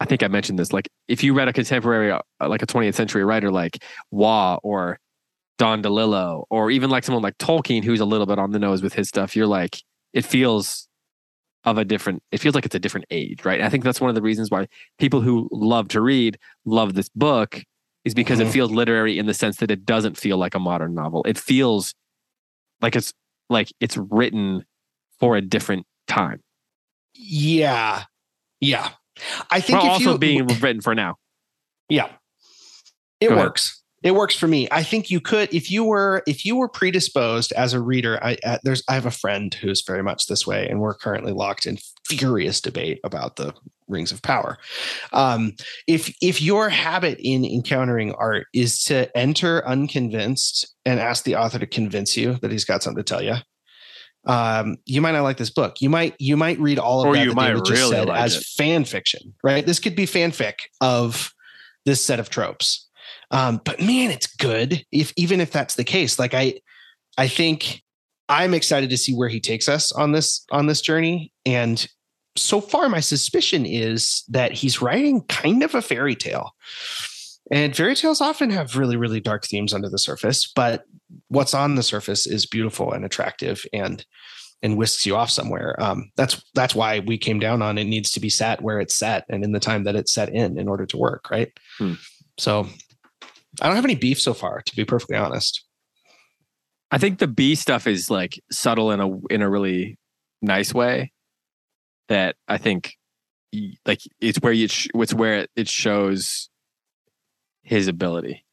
[0.00, 2.94] I think I mentioned this, like, if you read a contemporary, uh, like a 20th
[2.94, 4.98] century writer like Waugh or
[5.58, 8.82] Don DeLillo, or even like someone like Tolkien, who's a little bit on the nose
[8.82, 9.80] with his stuff, you're like,
[10.12, 10.88] it feels
[11.64, 13.60] of a different, it feels like it's a different age, right?
[13.60, 14.66] I think that's one of the reasons why
[14.98, 17.62] people who love to read love this book
[18.04, 18.52] is because it Mhm.
[18.52, 21.22] feels literary in the sense that it doesn't feel like a modern novel.
[21.28, 21.94] It feels
[22.80, 23.12] like it's
[23.50, 24.64] like it's written
[25.18, 26.40] for a different time
[27.14, 28.04] Yeah,
[28.60, 28.90] yeah.
[29.50, 31.16] I think while also you being written for now
[31.90, 32.08] Yeah.
[33.20, 33.79] It Go works.
[34.02, 34.66] It works for me.
[34.70, 38.18] I think you could if you were if you were predisposed as a reader.
[38.22, 41.32] I uh, there's I have a friend who's very much this way, and we're currently
[41.32, 43.52] locked in furious debate about the
[43.88, 44.56] Rings of Power.
[45.12, 45.52] Um,
[45.86, 51.58] if if your habit in encountering art is to enter unconvinced and ask the author
[51.58, 53.34] to convince you that he's got something to tell you,
[54.26, 55.80] um, you might not like this book.
[55.80, 58.36] You might you might read all of Or that you that might really like as
[58.36, 58.44] it.
[58.56, 59.64] fan fiction, right?
[59.64, 61.32] This could be fanfic of
[61.84, 62.88] this set of tropes.
[63.30, 64.84] Um, but man, it's good.
[64.90, 66.60] If even if that's the case, like I,
[67.16, 67.82] I think
[68.28, 71.32] I'm excited to see where he takes us on this on this journey.
[71.44, 71.86] And
[72.36, 76.52] so far, my suspicion is that he's writing kind of a fairy tale.
[77.50, 80.84] And fairy tales often have really, really dark themes under the surface, but
[81.28, 84.04] what's on the surface is beautiful and attractive and
[84.62, 85.74] and whisks you off somewhere.
[85.82, 88.94] Um, that's that's why we came down on it needs to be set where it's
[88.94, 91.50] set and in the time that it's set in in order to work, right?
[91.78, 91.94] Hmm.
[92.38, 92.68] So
[93.60, 95.64] I don't have any beef so far, to be perfectly honest.
[96.90, 99.98] I think the bee stuff is like subtle in a in a really
[100.42, 101.12] nice way.
[102.08, 102.96] That I think,
[103.86, 106.48] like it's where you sh- it's where it, it shows
[107.62, 108.44] his ability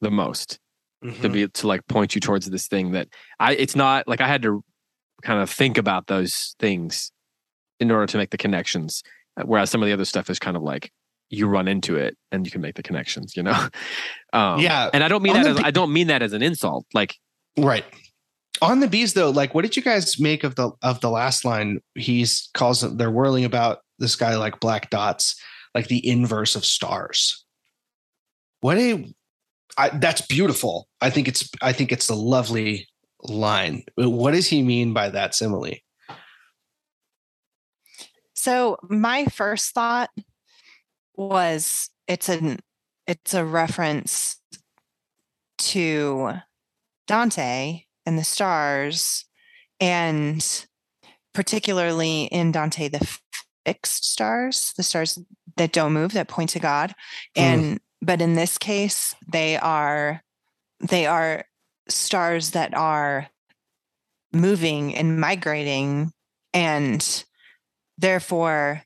[0.00, 0.58] the most
[1.02, 1.32] to mm-hmm.
[1.32, 3.54] be to like point you towards this thing that I.
[3.54, 4.64] It's not like I had to
[5.22, 7.12] kind of think about those things
[7.78, 9.02] in order to make the connections.
[9.44, 10.90] Whereas some of the other stuff is kind of like
[11.30, 13.36] you run into it and you can make the connections.
[13.36, 13.68] You know.
[14.32, 14.90] Um, Yeah.
[14.92, 15.48] and I don't mean On that.
[15.48, 16.84] the As, B- I don't mean that as an insult.
[16.92, 17.14] Like
[17.56, 17.84] Right.
[18.60, 21.44] On the bees though, like what did you guys make of the of the last
[21.44, 21.80] line?
[21.94, 25.40] He's calls them they're whirling about the sky like black dots,
[25.74, 27.44] like the inverse of stars.
[28.60, 29.14] What a
[29.78, 30.86] I, that's beautiful.
[31.00, 32.88] I think it's I think it's a lovely
[33.22, 33.84] line.
[33.96, 35.74] What does he mean by that simile?
[38.34, 40.10] So my first thought
[41.16, 42.60] was it's an
[43.06, 44.40] it's a reference
[45.58, 46.32] to
[47.06, 49.24] Dante and the stars
[49.80, 50.66] and
[51.32, 53.18] particularly in Dante the
[53.64, 55.18] fixed stars, the stars
[55.56, 56.90] that don't move that point to God.
[57.36, 57.42] Mm.
[57.42, 60.22] And but in this case they are
[60.80, 61.44] they are
[61.88, 63.28] stars that are
[64.32, 66.12] moving and migrating
[66.52, 67.24] and
[67.96, 68.82] therefore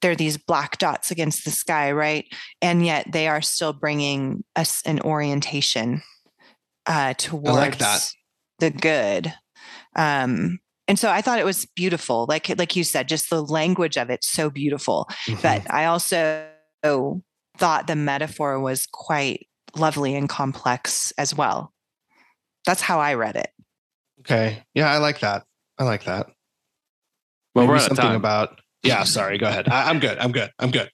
[0.00, 2.26] they're these black dots against the sky right
[2.62, 6.02] and yet they are still bringing us an orientation
[6.86, 8.10] uh towards that.
[8.58, 9.32] the good
[9.96, 13.96] um and so i thought it was beautiful like like you said just the language
[13.96, 15.08] of it so beautiful
[15.42, 16.46] but i also
[17.56, 19.46] thought the metaphor was quite
[19.76, 21.72] lovely and complex as well
[22.64, 23.50] that's how i read it
[24.20, 24.62] okay.
[24.74, 25.44] Yeah, I like that.
[25.78, 26.26] I like that.
[27.54, 28.16] well, Maybe we're out of something time.
[28.16, 29.68] about yeah, sorry, go ahead.
[29.68, 30.18] I, I'm good.
[30.18, 30.50] I'm good.
[30.58, 30.90] I'm good.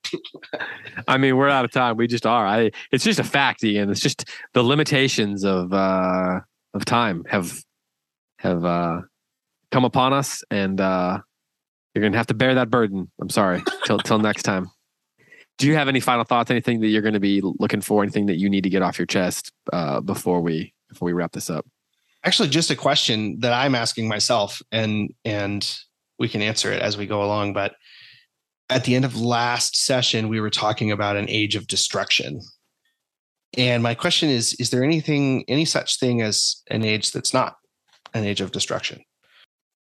[1.09, 1.97] I mean, we're out of time.
[1.97, 2.47] We just are.
[2.47, 2.70] I.
[2.93, 3.91] It's just a fact, Ian.
[3.91, 6.41] It's just the limitations of uh
[6.72, 7.59] of time have
[8.39, 9.01] have uh
[9.70, 11.20] come upon us, and uh
[11.95, 13.11] you're gonna have to bear that burden.
[13.20, 13.62] I'm sorry.
[13.85, 14.70] till till next time.
[15.57, 16.51] Do you have any final thoughts?
[16.51, 18.03] Anything that you're going to be looking for?
[18.03, 21.30] Anything that you need to get off your chest uh, before we before we wrap
[21.30, 21.64] this up?
[22.24, 25.78] actually just a question that I'm asking myself and and
[26.19, 27.75] we can answer it as we go along but
[28.71, 32.41] at the end of last session we were talking about an age of destruction.
[33.57, 37.57] And my question is is there anything any such thing as an age that's not
[38.15, 39.01] an age of destruction?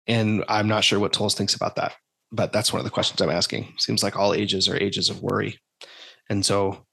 [0.07, 1.93] And I'm not sure what Towles thinks about that
[2.33, 3.71] but that's one of the questions I'm asking.
[3.77, 5.59] Seems like all ages are ages of worry.
[6.29, 6.85] And so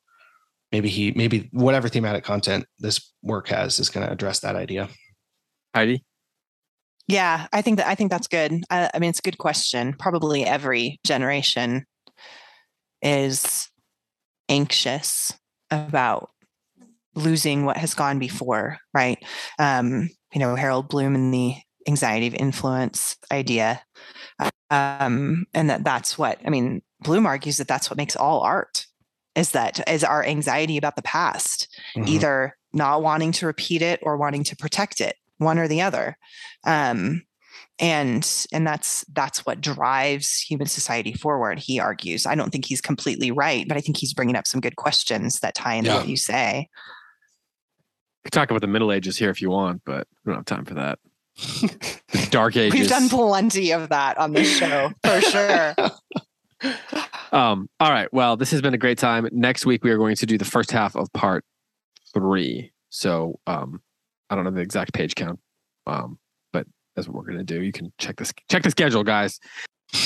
[0.71, 4.89] maybe he maybe whatever thematic content this work has is going to address that idea.
[5.75, 6.05] Heidi,
[7.11, 8.63] Yeah, I think that I think that's good.
[8.71, 9.95] I, I mean, it's a good question.
[9.99, 11.85] Probably every generation
[13.03, 13.69] is
[14.49, 15.33] anxious
[15.71, 16.31] about
[17.15, 19.19] losing what has gone before, right?
[19.59, 21.57] Um, you know, Harold Bloom and the
[21.89, 23.83] anxiety of influence idea,
[24.71, 26.83] um, and that that's what I mean.
[27.01, 28.87] Bloom argues that that's what makes all art
[29.35, 32.09] is that is our anxiety about the past Mhm.
[32.09, 36.17] either not wanting to repeat it or wanting to protect it one or the other
[36.65, 37.23] um,
[37.79, 42.81] and and that's that's what drives human society forward he argues i don't think he's
[42.81, 45.97] completely right but i think he's bringing up some good questions that tie into Yeah.
[45.97, 46.69] what you say
[48.23, 50.45] we could talk about the Middle Ages here if you want, but we don't have
[50.45, 50.99] time for that.
[51.39, 52.79] The Dark Ages.
[52.79, 55.75] we've done plenty of that on this show for sure
[57.33, 58.13] Um, all right.
[58.13, 59.27] Well, this has been a great time.
[59.33, 61.45] Next week we are going to do the first half of part
[62.13, 62.73] three.
[62.91, 63.81] So um,
[64.31, 65.39] I don't know the exact page count,
[65.87, 66.19] um,
[66.53, 66.67] but
[66.97, 67.63] that's what we're going to do.
[67.63, 69.39] You can check this check the schedule, guys.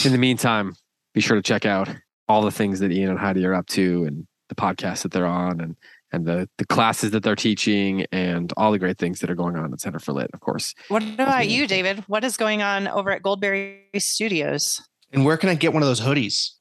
[0.05, 0.75] In the meantime,
[1.13, 1.89] be sure to check out
[2.27, 5.27] all the things that Ian and Heidi are up to, and the podcasts that they're
[5.27, 5.77] on, and
[6.11, 9.57] and the the classes that they're teaching, and all the great things that are going
[9.57, 10.75] on at Center for Lit, of course.
[10.89, 14.81] what about you david what is going on over at goldberry studios
[15.13, 16.54] And where can I get one of those hoodies?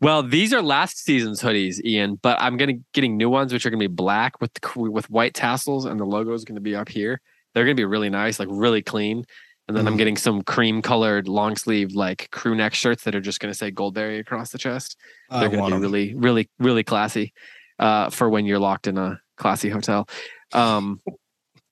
[0.00, 3.70] Well, these are last season's hoodies, Ian, but I'm gonna getting new ones, which are
[3.70, 7.20] gonna be black with with white tassels, and the logo is gonna be up here.
[7.54, 9.24] They're gonna be really nice, like really clean.
[9.68, 9.98] And then I'm Mhm.
[9.98, 13.56] getting some cream colored long sleeve like crew neck shirts that are just going to
[13.56, 14.96] say Goldberry across the chest.
[15.30, 15.92] They're going want to be 'em.
[15.92, 17.32] really, really, really classy
[17.78, 20.08] uh, for when you're locked in a classy hotel.
[20.52, 21.00] Um,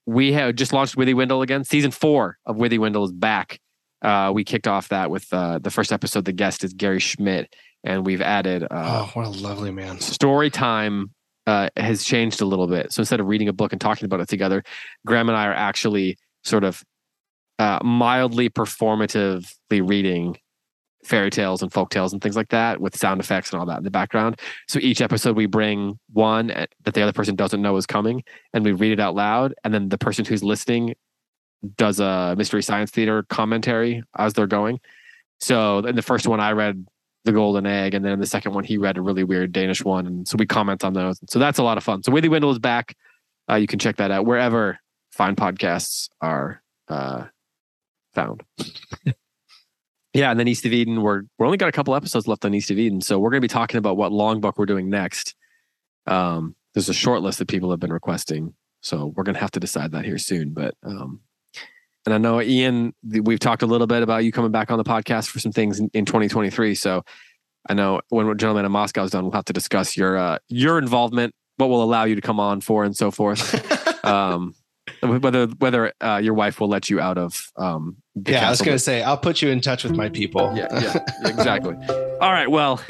[0.06, 1.64] we have just launched Withy Windle again.
[1.64, 3.58] Season four of Withy Windle is back.
[4.00, 6.24] Uh, we kicked off that with uh, the first episode.
[6.24, 7.52] The guest is Gary Schmidt,
[7.84, 10.00] and we've added uh, Oh, what a lovely man.
[10.00, 11.12] story time
[11.46, 12.92] uh, has changed a little bit.
[12.92, 14.62] So instead of reading a book and talking about it together,
[15.06, 16.82] Graham and I are actually sort of
[17.58, 20.36] uh, mildly performatively reading
[21.04, 23.78] fairy tales and folk tales and things like that with sound effects and all that
[23.78, 24.38] in the background.
[24.68, 28.22] So each episode we bring one uh, that the other person doesn't know is coming
[28.52, 29.54] and we read it out loud.
[29.64, 30.94] And then the person who's listening
[31.76, 34.80] does a mystery science theater commentary as they're going.
[35.40, 36.86] So in the first one, I read
[37.28, 40.06] the golden egg, and then the second one, he read a really weird Danish one,
[40.06, 41.20] and so we comment on those.
[41.28, 42.02] So that's a lot of fun.
[42.02, 42.96] So Withywindle is back.
[43.50, 44.78] Uh, you can check that out wherever
[45.12, 47.24] fine podcasts are uh,
[48.14, 48.42] found.
[50.14, 52.54] yeah, and then East of Eden, we're we're only got a couple episodes left on
[52.54, 54.88] East of Eden, so we're going to be talking about what long book we're doing
[54.88, 55.34] next.
[56.06, 59.50] Um, there's a short list that people have been requesting, so we're going to have
[59.52, 60.54] to decide that here soon.
[60.54, 61.20] But um,
[62.08, 64.84] and I know Ian, we've talked a little bit about you coming back on the
[64.84, 66.74] podcast for some things in, in 2023.
[66.74, 67.04] So
[67.68, 70.78] I know when Gentleman in Moscow is done, we'll have to discuss your uh, your
[70.78, 74.04] involvement, what will allow you to come on for, and so forth.
[74.06, 74.54] um,
[75.02, 78.74] whether whether uh, your wife will let you out of um, yeah, I was going
[78.74, 80.50] to say, I'll put you in touch with my people.
[80.56, 81.74] Yeah, yeah, exactly.
[82.22, 82.80] all right, well,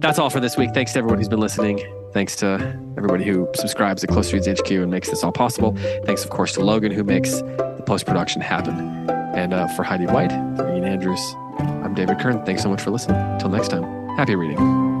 [0.00, 0.72] that's all for this week.
[0.74, 1.80] Thanks to everyone who's been listening.
[2.12, 2.54] Thanks to
[2.96, 5.76] everybody who subscribes to Close Reads HQ and makes this all possible.
[6.04, 9.08] Thanks, of course, to Logan who makes the post production happen.
[9.10, 11.20] And uh, for Heidi White, for Ian Andrews,
[11.58, 12.44] I'm David Kern.
[12.44, 13.20] Thanks so much for listening.
[13.20, 13.84] Until next time,
[14.16, 14.97] happy reading.